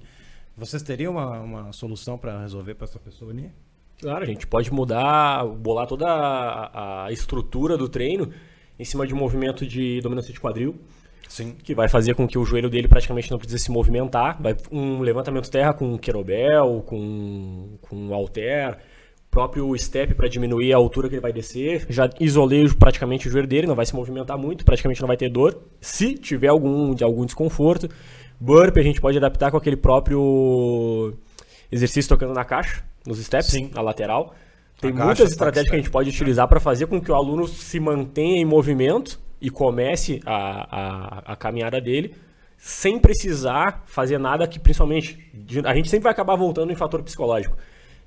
[0.55, 3.51] Vocês teriam uma, uma solução para resolver para essa pessoa ali?
[3.99, 8.31] Claro, a gente pode mudar, bolar toda a, a estrutura do treino
[8.77, 10.75] em cima de um movimento de dominância de quadril,
[11.27, 11.55] Sim.
[11.63, 14.41] que vai fazer com que o joelho dele praticamente não precise se movimentar.
[14.41, 18.77] Vai um levantamento terra com querobel, com, com alter,
[19.29, 21.85] próprio step para diminuir a altura que ele vai descer.
[21.89, 25.29] Já isolei praticamente o joelho dele, não vai se movimentar muito, praticamente não vai ter
[25.29, 25.61] dor.
[25.81, 27.89] Se tiver algum, de algum desconforto,
[28.39, 31.13] burp a gente pode adaptar com aquele próprio
[31.69, 33.71] exercício tocando na caixa, nos steps, Sim.
[33.73, 34.33] na lateral.
[34.79, 37.45] Tem a muitas estratégias que a gente pode utilizar para fazer com que o aluno
[37.47, 42.15] se mantenha em movimento e comece a, a, a caminhada dele
[42.57, 45.19] sem precisar fazer nada que, principalmente,
[45.63, 47.55] a gente sempre vai acabar voltando em fator psicológico.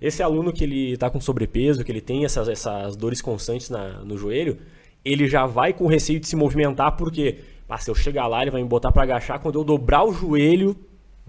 [0.00, 4.00] Esse aluno que ele está com sobrepeso, que ele tem essas, essas dores constantes na,
[4.02, 4.58] no joelho,
[5.04, 8.50] ele já vai com receio de se movimentar, porque ah, se eu chegar lá, ele
[8.50, 10.74] vai me botar para agachar, quando eu dobrar o joelho,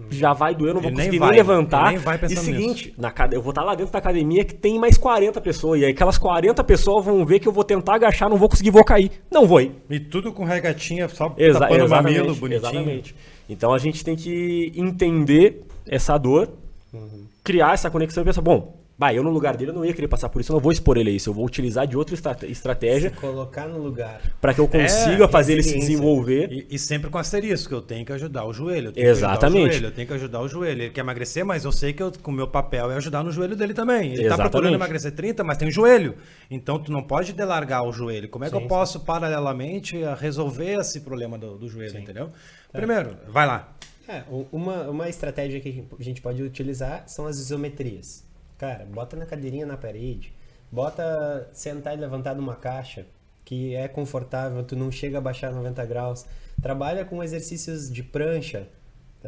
[0.08, 1.90] já vai doer, eu não vou conseguir nem, nem levantar.
[1.90, 4.96] Nem vai e seguinte, na, eu vou estar lá dentro da academia que tem mais
[4.96, 5.80] 40 pessoas.
[5.80, 8.70] E aí aquelas 40 pessoas vão ver que eu vou tentar agachar, não vou conseguir,
[8.70, 9.10] vou cair.
[9.30, 9.72] Não vou ir.
[9.88, 12.68] E tudo com regatinha, só Exa tapando o mamilo bonitinho.
[12.68, 13.14] Exatamente.
[13.48, 16.48] Então a gente tem que entender essa dor,
[16.92, 17.24] uhum.
[17.42, 20.08] criar essa conexão e pensar, bom, Bah, eu no lugar dele eu não ia querer
[20.08, 21.30] passar por isso, eu não vou expor ele a isso.
[21.30, 22.14] Eu vou utilizar de outra
[22.46, 23.08] estratégia.
[23.08, 24.20] Se colocar no lugar.
[24.42, 26.52] Para que eu consiga é, fazer ele se desenvolver.
[26.52, 28.92] E, e, sempre com asterisco, eu tenho que ajudar o joelho.
[28.94, 29.68] Exatamente.
[29.68, 30.82] O joelho, eu tenho que ajudar o joelho.
[30.82, 33.32] Ele quer emagrecer, mas eu sei que eu, com o meu papel é ajudar no
[33.32, 34.12] joelho dele também.
[34.12, 36.16] Ele está procurando emagrecer 30, mas tem o joelho.
[36.50, 38.28] Então tu não pode delargar o joelho.
[38.28, 39.04] Como é sim, que eu posso, sim.
[39.06, 42.02] paralelamente, resolver esse problema do, do joelho, sim.
[42.02, 42.28] entendeu?
[42.70, 42.76] É.
[42.76, 43.72] Primeiro, vai lá.
[44.06, 48.28] É, uma, uma estratégia que a gente pode utilizar são as isometrias.
[48.60, 50.34] Cara, bota na cadeirinha na parede,
[50.72, 53.04] Bota sentar e levantar numa caixa,
[53.44, 56.24] que é confortável, tu não chega a baixar 90 graus.
[56.62, 58.68] Trabalha com exercícios de prancha,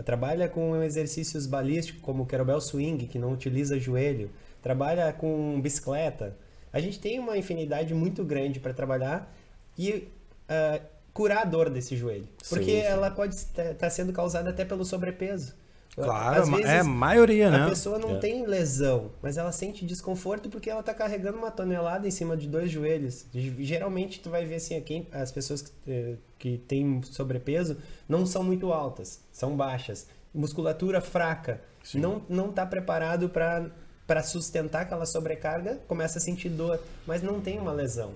[0.04, 4.30] trabalha com exercícios balísticos, como o kettlebell swing, que não utiliza joelho.
[4.62, 6.36] Trabalha com bicicleta.
[6.72, 9.34] A gente tem uma infinidade muito grande para trabalhar
[9.76, 10.08] e
[10.48, 10.80] uh,
[11.12, 12.28] curar a dor desse joelho.
[12.48, 12.86] Porque sim, sim.
[12.86, 15.56] ela pode estar tá sendo causada até pelo sobrepeso.
[15.94, 17.64] Claro, vezes, é a maioria, né?
[17.64, 18.18] A pessoa não é.
[18.18, 22.48] tem lesão, mas ela sente desconforto porque ela está carregando uma tonelada em cima de
[22.48, 23.26] dois joelhos.
[23.32, 27.76] Geralmente tu vai ver assim, quem, as pessoas que, eh, que têm sobrepeso
[28.08, 30.06] não são muito altas, são baixas.
[30.34, 32.00] Musculatura fraca, Sim.
[32.00, 33.70] não não está preparado para
[34.06, 38.12] para sustentar aquela sobrecarga, começa a sentir dor, mas não tem uma lesão.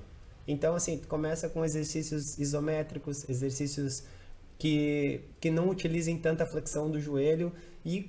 [0.49, 4.03] Então assim, tu começa com exercícios isométricos, exercícios
[4.59, 7.53] que, que não utilizem tanta flexão do joelho
[7.85, 8.09] e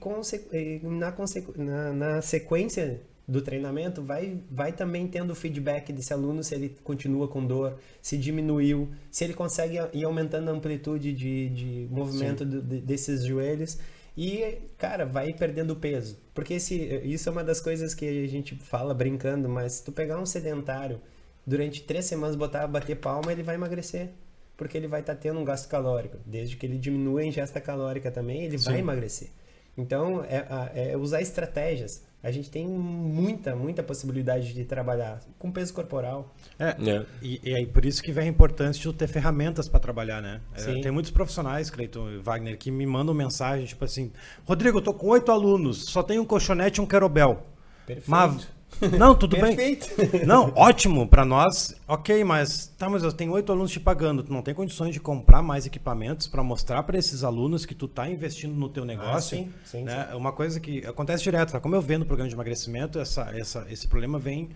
[0.84, 1.14] na,
[1.56, 7.28] na, na sequência do treinamento vai, vai também tendo feedback desse aluno se ele continua
[7.28, 12.62] com dor, se diminuiu, se ele consegue ir aumentando a amplitude de, de movimento do,
[12.62, 13.78] de, desses joelhos.
[14.16, 16.18] E, cara, vai perdendo peso.
[16.34, 19.92] Porque esse, isso é uma das coisas que a gente fala brincando, mas se tu
[19.92, 21.00] pegar um sedentário
[21.46, 24.10] durante três semanas botar bater palma, ele vai emagrecer
[24.58, 26.18] porque ele vai estar tá tendo um gasto calórico.
[26.26, 28.72] Desde que ele diminua a ingesta calórica também, ele Sim.
[28.72, 29.30] vai emagrecer.
[29.78, 32.04] Então, é, é, usar estratégias.
[32.24, 36.34] A gente tem muita, muita possibilidade de trabalhar com peso corporal.
[36.58, 37.06] É, é.
[37.22, 40.42] E, e é por isso que vem a importância de ter ferramentas para trabalhar, né?
[40.56, 44.12] É, tem muitos profissionais, Cleiton e Wagner, que me mandam mensagem, tipo assim,
[44.46, 47.46] Rodrigo, eu tô com oito alunos, só tenho um colchonete e um querobel.
[47.86, 48.10] Perfeito.
[48.10, 48.48] Mas
[48.98, 49.90] não, tudo Perfeito.
[49.96, 50.22] bem.
[50.26, 51.76] Não, ótimo para nós.
[51.88, 54.22] Ok, mas tá, mas eu tenho oito alunos te pagando.
[54.22, 57.88] Tu não tem condições de comprar mais equipamentos para mostrar para esses alunos que tu
[57.88, 59.40] tá investindo no teu negócio.
[59.40, 60.08] Ah, sim, sim, né?
[60.10, 60.16] sim.
[60.16, 61.60] Uma coisa que acontece direto, tá?
[61.60, 64.50] Como eu vendo o programa de emagrecimento, essa, essa, esse problema vem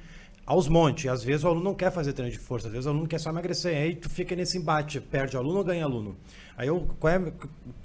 [0.46, 1.10] aos montes.
[1.10, 3.20] Às vezes o aluno não quer fazer treino de força, às vezes o aluno quer
[3.20, 3.76] só emagrecer.
[3.76, 6.16] Aí tu fica nesse embate, perde aluno ou ganha aluno.
[6.56, 7.34] Aí eu, qual é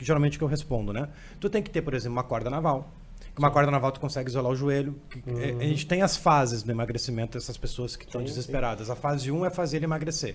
[0.03, 1.09] geralmente que eu respondo, né?
[1.41, 2.93] Tu tem que ter, por exemplo, uma corda naval
[3.37, 4.99] com uma corda naval tu consegue isolar o joelho.
[5.27, 5.61] Uhum.
[5.61, 8.89] A gente tem as fases do emagrecimento dessas pessoas que estão desesperadas.
[8.89, 10.35] A fase 1 é fazer ele emagrecer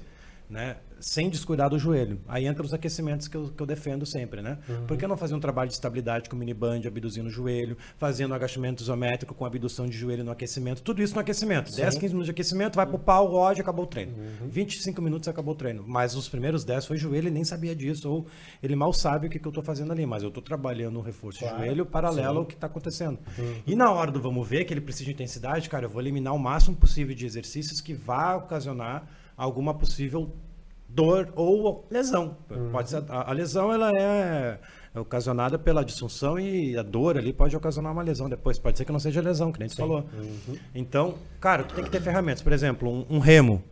[0.51, 0.75] né?
[1.01, 2.21] Sem descuidar do joelho.
[2.27, 4.59] Aí entra os aquecimentos que eu, que eu defendo sempre, né?
[4.69, 4.85] Uhum.
[4.85, 8.33] Por que não fazer um trabalho de estabilidade com mini band, abduzindo o joelho, fazendo
[8.33, 10.81] agachamento isométrico com abdução de joelho no aquecimento?
[10.81, 11.71] Tudo isso no aquecimento.
[11.71, 11.81] Sim.
[11.81, 14.13] 10, 15 minutos de aquecimento, vai pro pau, rode, acabou o treino.
[14.13, 14.49] Uhum.
[14.49, 15.83] 25 minutos acabou o treino.
[15.85, 18.27] Mas os primeiros 10 foi joelho, ele nem sabia disso, ou
[18.61, 21.01] ele mal sabe o que, que eu estou fazendo ali, mas eu estou trabalhando um
[21.01, 21.57] reforço claro.
[21.57, 22.39] de joelho paralelo Sim.
[22.39, 23.19] ao que está acontecendo.
[23.37, 23.55] Uhum.
[23.65, 26.33] E na hora do vamos ver, que ele precisa de intensidade, cara, eu vou eliminar
[26.33, 30.31] o máximo possível de exercícios que vá ocasionar alguma possível
[30.93, 32.37] dor ou lesão.
[32.49, 32.71] Uhum.
[32.71, 34.59] Pode ser, a, a, lesão ela é,
[34.93, 38.59] é ocasionada pela disfunção e a dor ali pode ocasionar uma lesão depois.
[38.59, 40.05] Pode ser que não seja lesão, que nem você falou.
[40.13, 40.57] Uhum.
[40.75, 42.41] Então, cara, tu tem que ter ferramentas.
[42.41, 43.63] Por exemplo, um, um remo.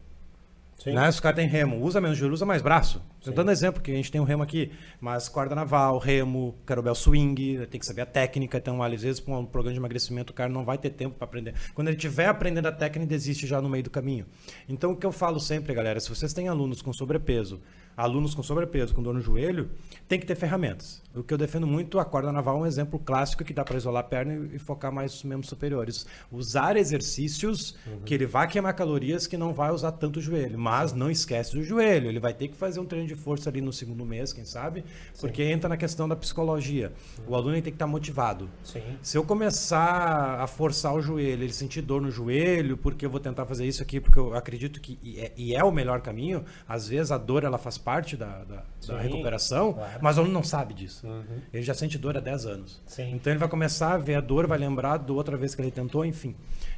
[0.79, 0.93] Sim.
[0.93, 1.11] Né?
[1.11, 3.03] Se o cara tem remo, usa menos joelho, usa mais braço.
[3.19, 4.71] Estou dando exemplo, que a gente tem um remo aqui,
[5.01, 8.57] mas corda naval, remo, carobel swing, tem que saber a técnica.
[8.57, 11.25] Então, às vezes, com um programa de emagrecimento, o cara não vai ter tempo para
[11.25, 11.53] aprender.
[11.73, 14.25] Quando ele estiver aprendendo a técnica, desiste já no meio do caminho.
[14.69, 17.61] Então, o que eu falo sempre, galera, se vocês têm alunos com sobrepeso,
[17.99, 19.69] alunos com sobrepeso, com dor no joelho,
[20.07, 21.01] tem que ter ferramentas.
[21.13, 23.75] O que eu defendo muito, a corda naval é um exemplo clássico que dá para
[23.75, 26.05] isolar a perna e, focar mais nos membros superiores.
[26.31, 27.99] Usar exercícios uhum.
[28.05, 31.55] que ele vai queimar calorias que não vai usar tanto o joelho, mas não esquece
[31.55, 32.07] do joelho.
[32.07, 34.85] Ele vai ter que fazer um treino de força ali no segundo mês, quem sabe,
[35.19, 35.51] porque Sim.
[35.51, 36.93] entra na questão da psicologia.
[37.17, 37.33] Uhum.
[37.33, 38.49] O aluno tem que estar motivado.
[38.63, 38.81] Sim.
[39.01, 43.19] Se eu começar a forçar o joelho, ele sentir dor no joelho, porque eu vou
[43.19, 46.45] tentar fazer isso aqui, porque eu acredito que e é, e é o melhor caminho,
[46.67, 49.99] às vezes a dor ela faz parte da, da, da recuperação, claro.
[50.01, 51.07] mas o aluno não sabe disso.
[51.07, 51.39] Uhum.
[51.53, 52.81] Ele já sente dor há 10 anos.
[52.85, 53.11] Sim.
[53.13, 55.71] Então ele vai começar a ver a dor, vai lembrar da outra vez que ele
[55.71, 56.35] tentou, enfim.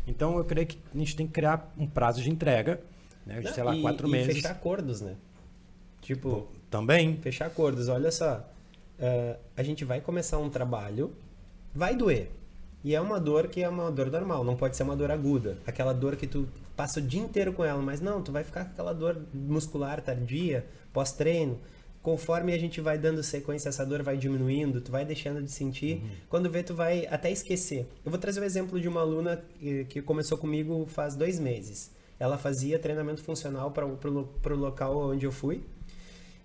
[0.08, 2.82] Então eu creio que a gente tem que criar um prazo de entrega,
[3.26, 3.42] né?
[3.42, 4.36] De, sei lá, e, quatro e meses.
[4.36, 5.16] fechar acordos, né?
[6.02, 6.48] Tipo.
[6.70, 7.18] Também.
[7.18, 7.90] Fechar acordos.
[7.90, 8.48] Olha só.
[9.00, 11.14] Uh, a gente vai começar um trabalho,
[11.74, 12.30] vai doer.
[12.84, 15.58] E é uma dor que é uma dor normal, não pode ser uma dor aguda.
[15.68, 16.48] Aquela dor que tu
[16.82, 20.02] passa o dia inteiro com ela, mas não, tu vai ficar com aquela dor muscular
[20.02, 21.60] tardia, pós-treino.
[22.02, 25.98] Conforme a gente vai dando sequência, essa dor vai diminuindo, tu vai deixando de sentir.
[25.98, 26.10] Uhum.
[26.28, 27.88] Quando vê, tu vai até esquecer.
[28.04, 29.46] Eu vou trazer o exemplo de uma aluna
[29.90, 31.92] que começou comigo faz dois meses.
[32.20, 35.64] Ela fazia treinamento funcional para o local onde eu fui.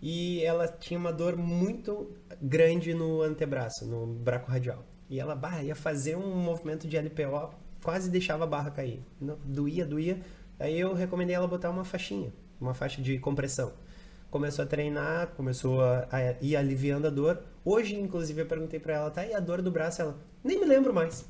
[0.02, 2.10] E ela tinha uma dor muito
[2.42, 4.84] grande no antebraço, no braco radial.
[5.08, 9.02] E ela bah, ia fazer um movimento de LPO, quase deixava a barra cair.
[9.20, 10.20] Não, doía, doía.
[10.58, 13.72] Aí eu recomendei ela botar uma faixinha, uma faixa de compressão
[14.30, 17.42] começou a treinar, começou a, a ir aliviando a dor.
[17.64, 20.02] Hoje, inclusive, eu perguntei para ela, tá, e a dor do braço?
[20.02, 21.24] Ela, nem me lembro mais.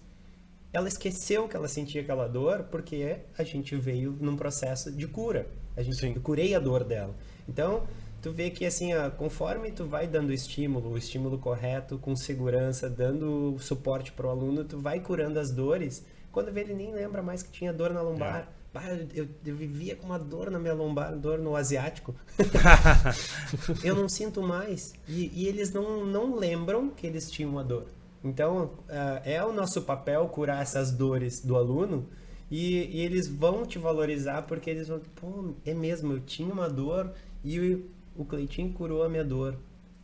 [0.72, 5.46] ela esqueceu que ela sentia aquela dor porque a gente veio num processo de cura.
[5.76, 6.12] A gente Sim.
[6.14, 7.14] eu curei a dor dela.
[7.48, 7.86] Então,
[8.20, 12.90] tu vê que assim, ó, conforme tu vai dando estímulo, o estímulo correto, com segurança,
[12.90, 16.04] dando suporte para o aluno, tu vai curando as dores.
[16.36, 18.52] Quando vê, ele nem lembra mais que tinha dor na lombar.
[18.70, 18.82] Bah,
[19.14, 22.14] eu, eu vivia com uma dor na minha lombar, dor no asiático.
[23.82, 24.92] eu não sinto mais.
[25.08, 27.86] E, e eles não, não lembram que eles tinham uma dor.
[28.22, 32.06] Então, ah, é o nosso papel curar essas dores do aluno
[32.50, 36.68] e, e eles vão te valorizar porque eles vão, pô, é mesmo, eu tinha uma
[36.68, 39.56] dor e o, o Cleitinho curou a minha dor.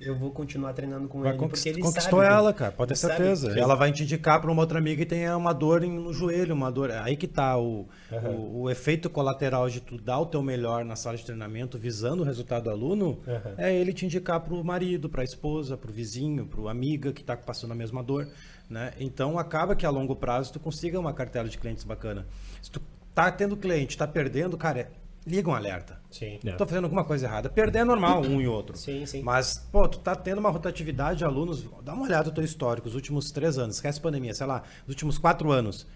[0.05, 1.39] Eu vou continuar treinando com Vai ele.
[1.39, 3.53] conquist- porque ele conquistou sabe que- ela, cara, pode ter sabe certeza.
[3.53, 6.55] que- Ela vai te indicar para uma outra amiga que tenha uma dor no joelho,
[6.55, 6.91] uma dor.
[6.91, 10.97] Aí que tá o, o, o efeito colateral de tu dar o teu melhor na
[10.97, 13.55] sala de treinamento, visando o resultado do aluno, Aham.
[13.59, 16.69] é ele te indicar para o marido, para a esposa, para o vizinho, para o
[16.69, 18.27] amiga que está passando a mesma dor,
[18.69, 18.93] né?
[18.99, 22.27] Então acaba que a longo prazo tu consiga uma cartela de clientes bacana.
[22.61, 22.81] Se tu
[23.15, 24.89] tá tendo cliente, tá perdendo, cara, é-
[25.27, 26.01] liga um alerta.
[26.11, 26.39] Sim.
[26.45, 26.53] É.
[26.53, 27.49] Tô fazendo alguma coisa errada.
[27.49, 28.77] Perder é normal, um e outro.
[28.77, 29.23] Sim, sim.
[29.23, 31.65] Mas, pô, tu tá tendo uma rotatividade de alunos.
[31.83, 34.89] Dá uma olhada no teu histórico, os últimos três anos, esquece pandemia, sei lá, os
[34.91, 35.87] últimos quatro anos.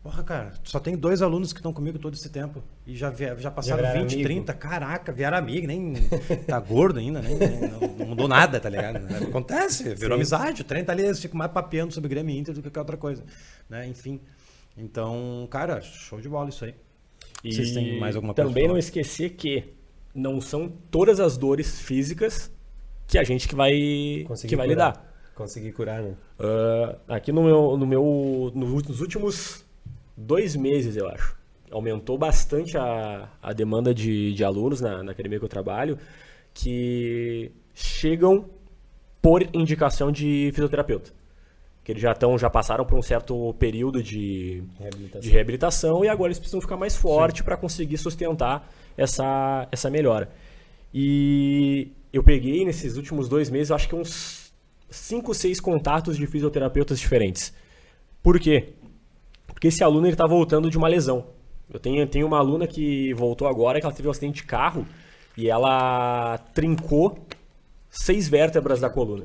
[0.00, 2.62] Porra, cara, só tem dois alunos que estão comigo todo esse tempo.
[2.86, 4.28] E já, já passaram viraram 20, amigo.
[4.28, 4.54] 30.
[4.54, 5.94] Caraca, vieram amigo, nem
[6.46, 9.00] tá gordo ainda, nem, nem- não, não mudou nada, tá ligado?
[9.28, 10.14] Acontece, virou Sim.
[10.14, 10.62] amizade.
[10.62, 12.80] O trem tá ali, eles ficam mais papeando sobre Grêmio e Inter do que qualquer
[12.80, 13.24] outra coisa.
[13.68, 13.88] Né?
[13.88, 14.20] Enfim.
[14.76, 16.74] Então, cara, show de bola isso aí.
[17.44, 19.64] E Vocês têm mais alguma também não esquecer que
[20.14, 22.50] não são todas as dores físicas
[23.06, 23.70] que a gente que vai,
[24.46, 24.68] que vai curar.
[24.68, 25.14] lidar.
[25.34, 26.14] Conseguir curar, né?
[26.38, 29.64] Ah, aqui no meu, no meu, no- nos últimos
[30.16, 31.36] dois meses, eu acho,
[31.70, 35.96] aumentou bastante a, a demanda de, de alunos na, na academia que eu trabalho
[36.52, 38.50] que chegam
[39.22, 41.12] por indicação de fisioterapeuta.
[41.88, 45.20] Que eles já estão, já passaram por um certo período de, Reabilitação.
[45.22, 50.28] de reabilitação e agora eles precisam ficar mais forte para conseguir sustentar essa, essa melhora.
[50.92, 54.52] E eu peguei nesses últimos dois meses, eu acho que uns
[54.90, 57.54] 5, 6 contatos de fisioterapeutas diferentes.
[58.22, 58.74] Por quê?
[59.46, 61.28] Porque esse aluno está voltando de uma lesão.
[61.72, 64.86] Eu tenho, tenho uma aluna que voltou agora, que ela teve um acidente de carro
[65.38, 67.26] e ela trincou
[67.88, 69.24] seis vértebras da coluna.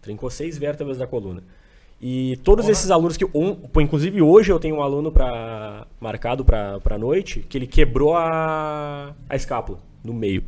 [0.00, 1.42] Trincou seis vértebras da coluna.
[2.00, 3.24] E todos esses alunos que.
[3.24, 8.14] Um, inclusive hoje eu tenho um aluno pra, marcado para a noite que ele quebrou
[8.16, 10.44] a, a escápula no meio.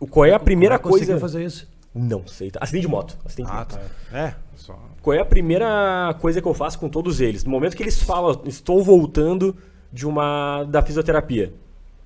[0.00, 1.12] O, qual é a primeira Como é que coisa.
[1.14, 1.68] conseguiu fazer isso?
[1.94, 2.50] Não sei.
[2.50, 2.58] tá?
[2.62, 3.16] Acidente de moto.
[3.24, 3.78] Acidente de Ah, moto.
[4.10, 4.18] tá.
[4.18, 4.78] É, só.
[5.00, 7.44] Qual é a primeira coisa que eu faço com todos eles?
[7.44, 9.56] No momento que eles falam, estou voltando
[9.92, 11.54] de uma da fisioterapia.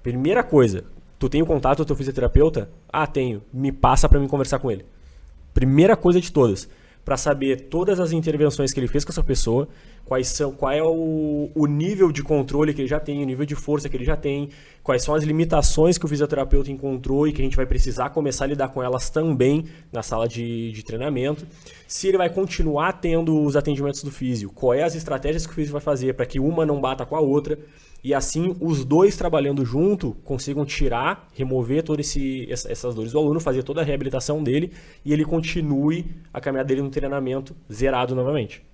[0.02, 0.84] Primeira coisa,
[1.18, 2.70] tu tem o contato do teu fisioterapeuta?
[2.92, 3.42] Ah, tenho.
[3.52, 4.84] Me passa para mim conversar com ele.
[5.52, 6.68] Primeira coisa de todas,
[7.04, 9.68] para saber todas as intervenções que ele fez com essa pessoa,
[10.04, 13.46] quais são, qual é o, o nível de controle que ele já tem, o nível
[13.46, 14.48] de força que ele já tem,
[14.82, 18.44] quais são as limitações que o fisioterapeuta encontrou e que a gente vai precisar começar
[18.44, 21.46] a lidar com elas também na sala de, de treinamento.
[21.86, 25.72] Se ele vai continuar tendo os atendimentos do físio, quais as estratégias que o físio
[25.72, 27.58] vai fazer para que uma não bata com a outra
[28.02, 32.16] e assim os dois trabalhando junto consigam tirar, remover todas
[32.48, 34.72] essas dores do aluno, fazer toda a reabilitação dele
[35.04, 38.69] e ele continue a caminhada dele no treinamento zerado novamente.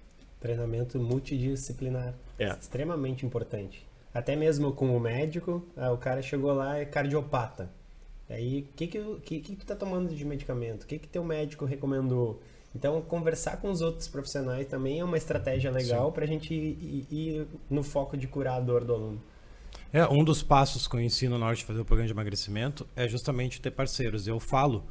[0.47, 2.15] Treinamento multidisciplinar.
[2.39, 2.49] É.
[2.51, 3.85] Extremamente importante.
[4.15, 7.69] Até mesmo com o médico, ah, o cara chegou lá é cardiopata.
[8.31, 10.85] Aí, o que que, que que tu tá tomando de medicamento?
[10.85, 12.41] O que que teu médico recomendou?
[12.75, 16.79] Então, conversar com os outros profissionais também é uma estratégia legal para a gente ir,
[16.81, 19.23] ir- ir no foco de curar a dor do aluno.
[19.93, 22.87] É, um dos passos que eu ensino na hora de fazer o programa de emagrecimento
[22.95, 24.27] é justamente ter parceiros.
[24.27, 24.85] Eu falo,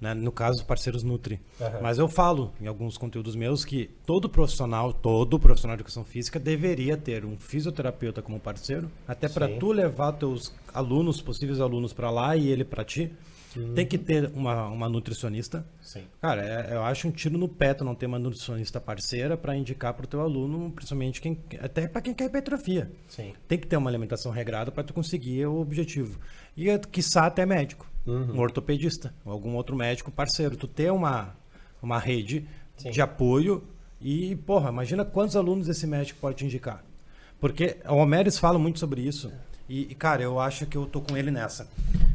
[0.00, 1.40] né, no caso, parceiros Nutri.
[1.60, 1.80] Aham.
[1.82, 6.40] Mas eu falo em alguns conteúdos meus que todo profissional, todo profissional de educação física
[6.40, 12.10] deveria ter um fisioterapeuta como parceiro, até para tu levar teus alunos, possíveis alunos para
[12.10, 13.12] lá e ele para ti.
[13.74, 15.66] Tem que ter uma, uma nutricionista.
[15.82, 16.04] Sim.
[16.22, 19.56] Cara, é- eu acho um tiro no pé tu não ter uma nutricionista parceira para
[19.56, 22.92] indicar para o teu aluno, principalmente quem, até para quem quer hipertrofia.
[23.08, 23.32] Sim.
[23.48, 26.20] Tem que ter uma alimentação regrada para tu conseguir o objetivo.
[26.56, 27.90] E, quiçá, até médico.
[28.10, 28.36] Uhum.
[28.36, 30.56] Um ortopedista, ou algum outro médico parceiro.
[30.56, 31.34] Tu ter uma,
[31.82, 32.46] uma rede
[32.76, 32.90] Sim.
[32.90, 33.62] de apoio
[34.00, 36.84] e, porra, imagina quantos alunos esse médico pode te indicar.
[37.38, 39.32] Porque o Homeres fala muito sobre isso.
[39.68, 41.70] E, cara, eu acho que eu tô com ele nessa.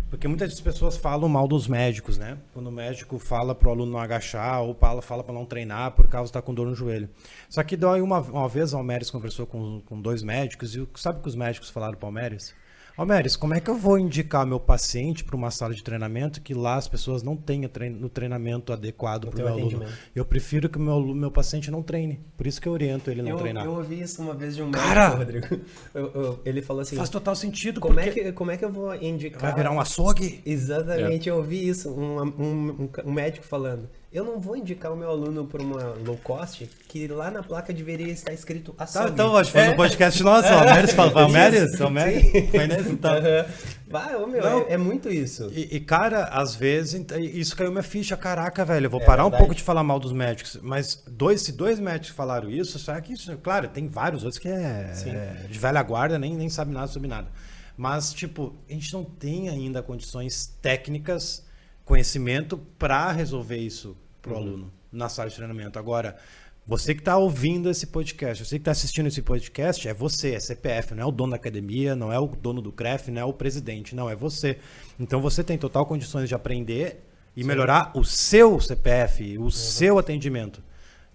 [0.09, 2.37] Porque muitas pessoas falam mal dos médicos, né?
[2.53, 6.07] Quando o médico fala pro aluno não agachar ou fala, fala para não treinar por
[6.07, 7.09] causa tá com dor no joelho.
[7.49, 11.19] Só que daí uma, uma vez o Almeres conversou com, com dois médicos e sabe
[11.19, 12.53] o que os médicos falaram pro Almeres?
[12.97, 16.39] Ô, Meris, como é que eu vou indicar meu paciente para uma sala de treinamento
[16.39, 19.85] que lá as pessoas não tenham trein no treinamento adequado para o meu aluno?
[20.15, 22.21] Eu prefiro que o meu, meu paciente não treine.
[22.37, 23.65] Por isso que eu oriento ele a não eu, treinar.
[23.65, 25.47] Eu ouvi isso uma vez de um médico, Cara, Rodrigo.
[25.93, 26.95] Eu, eu, ele falou assim...
[26.95, 27.79] Faz total sentido.
[27.79, 29.41] Como, é que, como é que eu vou indicar...
[29.41, 30.41] Vai virar um açougue?
[30.45, 31.31] Exatamente, é.
[31.31, 31.89] eu ouvi isso.
[31.89, 36.18] Um, um, um médico falando eu não vou indicar o meu aluno para uma low
[36.24, 39.07] cost que lá na placa deveria estar escrito açougue.
[39.07, 41.82] Tá, então, acho que foi no podcast nosso, o Almeres fala, Almeres?
[41.82, 42.49] Almeres?
[42.49, 43.11] Foi nesse, então.
[43.86, 45.51] Vai, ô, meu, é, é, muito isso.
[45.53, 49.24] E, e, cara, às vezes, isso caiu minha ficha, caraca, velho, eu vou é parar
[49.24, 49.36] verdade.
[49.36, 53.01] um pouco de falar mal dos médicos, mas dois, se dois médicos falaram isso, será
[53.01, 56.72] que isso, claro, tem vários outros que é, é de velha guarda, nem, nem sabe
[56.72, 57.28] nada sobre nada.
[57.76, 61.45] Mas, tipo, a gente não tem ainda condições técnicas,
[61.84, 64.47] conhecimento para resolver isso para o uhum.
[64.47, 65.78] aluno na sala de treinamento.
[65.78, 66.15] Agora,
[66.65, 70.39] você que está ouvindo esse podcast, você que está assistindo esse podcast, é você, é
[70.39, 73.26] CPF, não é o dono da academia, não é o dono do CREF, não é
[73.26, 74.57] o presidente, não, é você.
[74.99, 77.03] Então você tem total condições de aprender
[77.36, 77.47] e Sim.
[77.47, 79.49] melhorar o seu CPF, o uhum.
[79.51, 80.63] seu atendimento.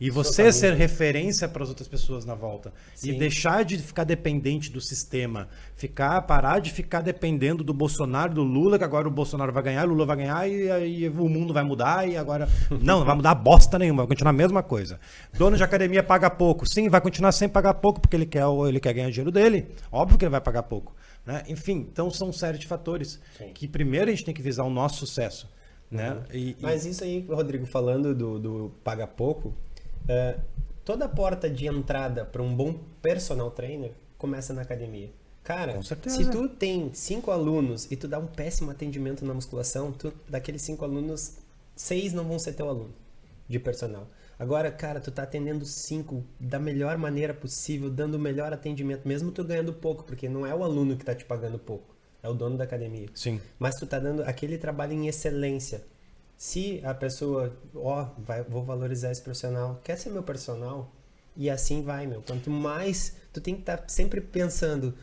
[0.01, 2.73] E você ser referência para as outras pessoas na volta.
[2.95, 3.11] Sim.
[3.11, 5.47] E deixar de ficar dependente do sistema.
[5.77, 9.87] Ficar, parar de ficar dependendo do Bolsonaro, do Lula, que agora o Bolsonaro vai ganhar,
[9.87, 12.49] o Lula vai ganhar e aí o mundo vai mudar e agora.
[12.71, 14.99] Não, não vai mudar bosta nenhuma, vai continuar a mesma coisa.
[15.35, 16.67] Dono de academia paga pouco.
[16.67, 19.69] Sim, vai continuar sem pagar pouco, porque ele quer, ele quer ganhar dinheiro dele.
[19.93, 20.95] Óbvio que ele vai pagar pouco.
[21.27, 21.43] Né?
[21.49, 23.53] Enfim, então são série de fatores Sim.
[23.53, 25.49] que primeiro a gente tem que visar o nosso sucesso.
[25.91, 26.13] Né?
[26.13, 26.23] Uhum.
[26.33, 29.55] E, Mas isso aí, Rodrigo, falando do, do paga pouco,
[30.09, 30.37] é,
[30.85, 35.11] toda porta de entrada para um bom personal trainer começa na academia.
[35.43, 40.13] Cara, se tu tem cinco alunos e tu dá um péssimo atendimento na musculação, tu,
[40.29, 41.39] daqueles cinco alunos,
[41.75, 42.93] seis não vão ser teu aluno
[43.49, 44.07] de personal.
[44.39, 49.31] Agora, cara, tu tá atendendo cinco da melhor maneira possível, dando o melhor atendimento, mesmo
[49.31, 52.33] tu ganhando pouco, porque não é o aluno que tá te pagando pouco, é o
[52.33, 53.09] dono da academia.
[53.15, 53.41] Sim.
[53.59, 55.83] Mas tu tá dando aquele trabalho em excelência.
[56.41, 60.91] Se a pessoa, ó, vai, vou valorizar esse profissional, quer ser meu personal?
[61.37, 62.23] E assim vai, meu.
[62.23, 64.95] Quanto mais, tu tem que estar tá sempre pensando,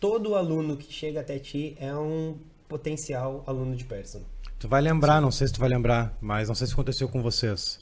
[0.00, 4.26] todo aluno que chega até ti é um potencial aluno de personal.
[4.58, 7.22] Tu vai lembrar, não sei se tu vai lembrar, mas não sei se aconteceu com
[7.22, 7.78] vocês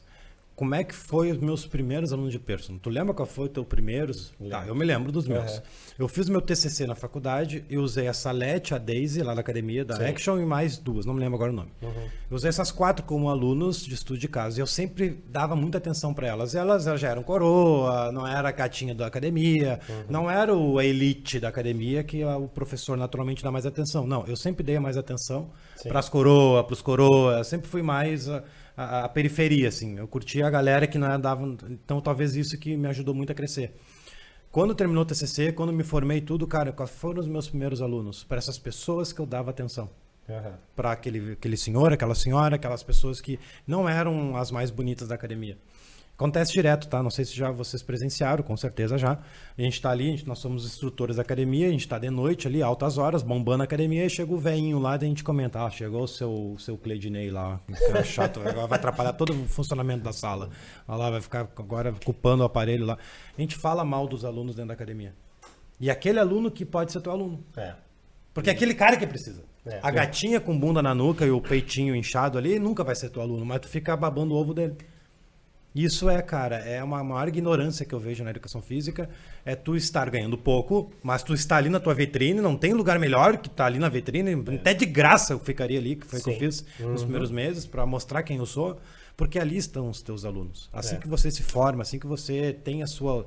[0.56, 2.80] como é que foi os meus primeiros alunos de personal?
[2.80, 4.32] Tu lembra qual foi o teu primeiros?
[4.48, 5.56] Tá, eu me lembro dos meus.
[5.56, 5.62] Uhum.
[5.98, 9.84] Eu fiz meu TCC na faculdade e usei a Salete, a Daisy, lá na academia
[9.84, 10.04] da Sim.
[10.04, 11.72] Action e mais duas, não me lembro agora o nome.
[11.82, 12.08] Uhum.
[12.30, 15.78] Eu usei essas quatro como alunos de estudo de caso e eu sempre dava muita
[15.78, 16.54] atenção para elas.
[16.54, 16.86] elas.
[16.86, 20.04] Elas já eram coroa, não era a gatinha da academia, uhum.
[20.08, 24.06] não era o elite da academia que o professor naturalmente dá mais atenção.
[24.06, 25.50] Não, eu sempre dei mais atenção
[25.82, 28.28] para as coroas, para os coroas, sempre fui mais
[28.76, 29.98] a, a, periferia, assim.
[29.98, 31.44] Eu curtia a galera que não andava.
[31.68, 33.72] Então, talvez isso que me ajudou muito a crescer.
[34.50, 38.22] Quando terminou o TCC, quando me formei tudo, cara, quais foram os meus primeiros alunos?
[38.22, 39.90] Para essas pessoas que eu dava atenção.
[40.28, 40.52] Uhum.
[40.74, 45.14] Para aquele, aquele senhor, aquela senhora, aquelas pessoas que não eram as mais bonitas da
[45.14, 45.58] academia.
[46.16, 47.02] Acontece direto, tá?
[47.02, 49.18] Não sei se já vocês presenciaram, com certeza já.
[49.58, 52.46] A gente tá ali, gente, nós somos instrutores da academia, a gente tá de noite
[52.46, 55.64] ali, altas horas, bombando a academia, e chega o velhinho lá, e a gente comenta,
[55.64, 57.60] ah, chegou o seu, seu Cleidinei lá,
[57.92, 60.50] é chato, agora vai atrapalhar todo o funcionamento da sala.
[60.86, 62.96] Olha lá, vai ficar agora culpando o aparelho lá.
[63.36, 65.12] A gente fala mal dos alunos dentro da academia.
[65.80, 67.44] E aquele aluno que pode ser teu aluno.
[67.56, 67.74] É.
[68.32, 69.42] Porque é aquele cara que precisa.
[69.66, 73.08] É, a gatinha com bunda na nuca e o peitinho inchado ali nunca vai ser
[73.08, 74.76] teu aluno, mas tu fica babando o ovo dele.
[75.74, 79.10] Isso é, cara, é uma maior ignorância que eu vejo na educação física.
[79.44, 82.96] É tu estar ganhando pouco, mas tu está ali na tua vitrine, não tem lugar
[82.98, 84.30] melhor que estar tá ali na vitrine.
[84.32, 84.54] É.
[84.54, 86.92] Até de graça eu ficaria ali, que foi o que eu fiz uhum.
[86.92, 88.78] nos primeiros meses, para mostrar quem eu sou.
[89.16, 90.68] Porque ali estão os teus alunos.
[90.72, 90.98] Assim é.
[90.98, 93.26] que você se forma, assim que você tem a sua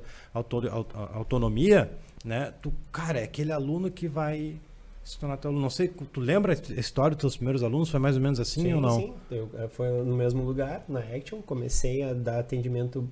[1.13, 1.91] autonomia,
[2.25, 2.53] né?
[2.61, 4.59] Tu, cara, é aquele aluno que vai
[5.07, 5.63] se tornar teu aluno.
[5.63, 7.89] Não sei, tu lembra a história dos teus primeiros alunos?
[7.89, 8.99] Foi mais ou menos assim sim, ou não?
[8.99, 11.41] Sim, eu, eh, foi no mesmo lugar, na Action.
[11.41, 13.09] Comecei a dar atendimento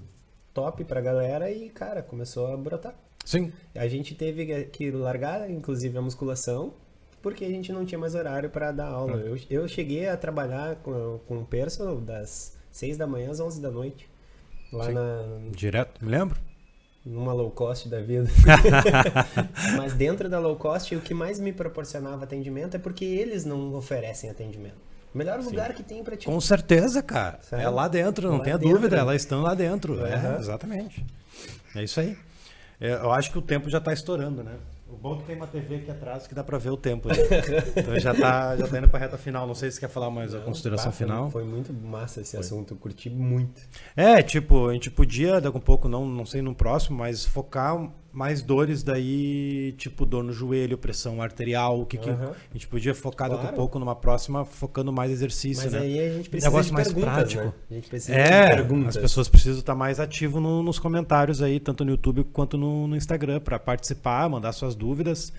[0.53, 2.93] top pra galera e, cara, começou a brotar.
[3.23, 3.49] Sim.
[3.73, 6.73] A gente teve que largar, inclusive, a musculação,
[7.21, 9.15] porque a gente não tinha mais horário para dar aula.
[9.17, 13.61] Eu, eu cheguei a trabalhar com, com o personal das 6 da manhã às 11
[13.61, 14.09] da noite.
[14.73, 14.93] Lá Sim.
[14.93, 15.49] na.
[15.51, 16.37] Direto, me lembro?
[17.05, 18.27] Numa low cost da vida.
[19.77, 23.73] Mas dentro da low cost, o que mais me proporcionava atendimento é porque eles não
[23.75, 24.77] oferecem atendimento.
[25.13, 25.49] O melhor Sim.
[25.49, 26.25] lugar que tem para ti.
[26.25, 27.39] Com certeza, cara.
[27.51, 28.75] É lá dentro, não lá tenha dentro.
[28.75, 29.93] dúvida, elas estão lá dentro.
[29.93, 30.05] Uhum.
[30.05, 31.05] É, exatamente.
[31.75, 32.17] É isso aí.
[32.81, 34.55] É, eu acho que o tempo já está estourando, né?
[34.95, 37.09] O bom é que tem uma TV aqui atrás que dá para ver o tempo.
[37.09, 37.15] Né?
[37.75, 39.45] então já tá, já tá indo para reta final.
[39.45, 41.29] Não sei se quer falar mais Não, a consideração tá, final.
[41.29, 42.39] Foi muito massa esse foi.
[42.39, 43.61] assunto, curti muito.
[43.95, 47.25] É, tipo, a gente podia, daqui a um pouco, não, não sei no próximo, mas
[47.25, 52.31] focar mais dores daí, tipo dor no joelho, pressão arterial, o que, que Aham.
[52.31, 53.55] a gente podia focar daqui a Claro.
[53.57, 55.79] pouco numa próxima, focando mais exercício, Mas né?
[55.79, 57.43] aí a gente precisa Negócio de mais perguntas, prático.
[57.43, 57.53] né?
[57.69, 61.83] A gente precisa É, as pessoas precisam estar mais ativos no- nos comentários aí, tanto
[61.83, 65.33] no YouTube quanto no, no Instagram, para participar, mandar suas dúvidas.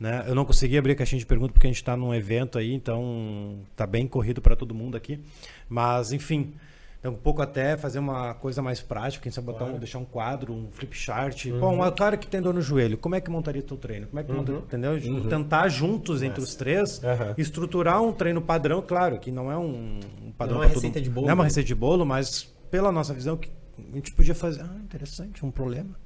[0.00, 0.24] Né?
[0.26, 2.72] Eu não consegui abrir a caixinha de perguntas porque a gente está num evento aí,
[2.72, 5.20] então tá bem corrido para todo mundo aqui.
[5.68, 6.54] Mas, enfim,
[7.02, 10.04] é um pouco até fazer uma coisa mais prática, quem sabe botar um, deixar um
[10.04, 11.48] quadro, um flip chart.
[11.48, 14.06] Bom, um cara que tem dor no joelho, como é que montaria teu treino?
[14.06, 15.00] Como é que montaria, entendeu?
[15.28, 17.00] Tentar juntos entre os três,
[17.36, 19.98] estruturar um treino padrão, claro, que não é um,
[20.38, 21.48] padrão Não é uma pra todo receita de bolo, Não é uma né?
[21.48, 25.50] receita de bolo, mas pela nossa visão que a gente podia fazer, ah, interessante, um
[25.50, 25.96] problema.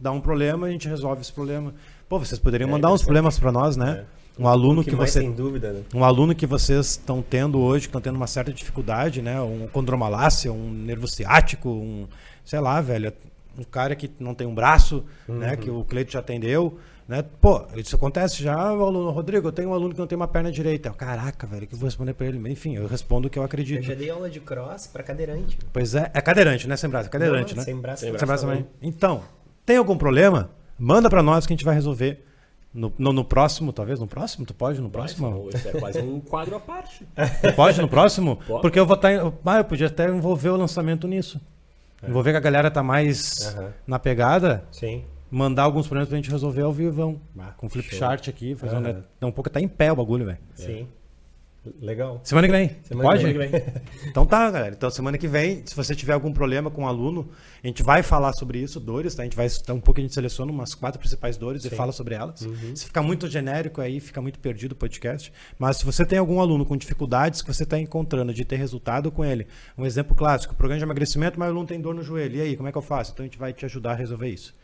[0.00, 1.72] Dá um problema, a gente resolve esse problema.
[2.08, 4.04] Pô, vocês poderiam É, mandar uns problemas para nós, né?
[4.38, 5.82] Um aluno que, mais você sem dúvida, né?
[5.94, 9.40] um aluno que vocês estão tendo hoje, que estão tendo uma certa dificuldade, né?
[9.40, 12.06] Um condromalácia, um nervo ciático, um,
[12.44, 13.12] sei lá, velho,
[13.58, 15.56] um cara que não tem um braço, né?
[15.56, 16.78] Que o Cleito já atendeu,
[17.08, 17.24] né?
[17.40, 20.28] Pô, isso acontece já, o aluno, Rodrigo, eu tenho um aluno que não tem uma
[20.28, 20.90] perna direita.
[20.90, 22.50] Eu, Caraca, velho, o que eu vou responder para ele?
[22.50, 23.82] Enfim, eu respondo o que eu Eu acredito.
[23.84, 25.56] já dei aula de cross pra cadeirante.
[25.72, 26.76] Pois é, é cadeirante, né?
[26.76, 27.64] Sem braço, é cadeirante, Não, né?
[27.64, 28.02] Sem braço.
[28.02, 28.64] Sem Sem braço também.
[28.64, 28.72] também.
[28.82, 29.22] Então,
[29.64, 30.50] tem algum problema?
[30.78, 32.22] Manda para nós que a gente vai resolver.
[32.76, 34.44] No, no, no próximo, talvez no próximo?
[34.44, 35.48] Tu pode no próximo?
[35.54, 37.06] Isso é quase um quadro à parte.
[37.40, 38.36] Tu pode no próximo?
[38.46, 38.60] Pode.
[38.60, 39.08] Porque eu vou estar.
[39.46, 41.40] Ah, eu podia até envolver o lançamento nisso.
[42.06, 43.72] Envolver que a galera tá mais Aham.
[43.86, 45.04] na pegada, Sim.
[45.30, 47.18] mandar alguns problemas pra gente resolver ao vivão.
[47.34, 47.98] Bah, Com flip show.
[47.98, 48.86] chart aqui, fazer um, Aham.
[48.92, 50.38] net- dá um pouco até em pé o bagulho, velho.
[50.54, 50.86] Sim.
[51.80, 52.20] Legal.
[52.24, 52.76] Semana que vem.
[52.82, 53.24] Semana pode?
[53.24, 53.50] que vem.
[54.08, 54.74] Então tá, galera.
[54.74, 57.28] Então semana que vem, se você tiver algum problema com um aluno,
[57.62, 59.22] a gente vai falar sobre isso, dores, tá?
[59.22, 61.76] A gente vai um pouco a gente seleciona umas quatro principais dores e Sim.
[61.76, 62.42] fala sobre elas.
[62.42, 62.74] Uhum.
[62.74, 65.32] Se ficar muito genérico aí, fica muito perdido o podcast.
[65.58, 69.10] Mas se você tem algum aluno com dificuldades que você está encontrando de ter resultado
[69.10, 69.46] com ele,
[69.76, 72.36] um exemplo clássico, programa de emagrecimento, mas o aluno tem dor no joelho.
[72.36, 73.12] E aí, como é que eu faço?
[73.12, 74.54] Então a gente vai te ajudar a resolver isso.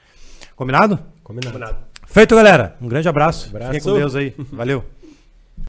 [0.57, 0.99] Combinado?
[1.23, 1.53] Combinado.
[1.53, 1.79] Combinado.
[2.07, 2.77] Feito, galera.
[2.81, 3.49] Um grande abraço.
[3.49, 3.73] Abraço.
[3.73, 4.35] Fiquem com Deus aí.
[4.53, 4.85] Valeu.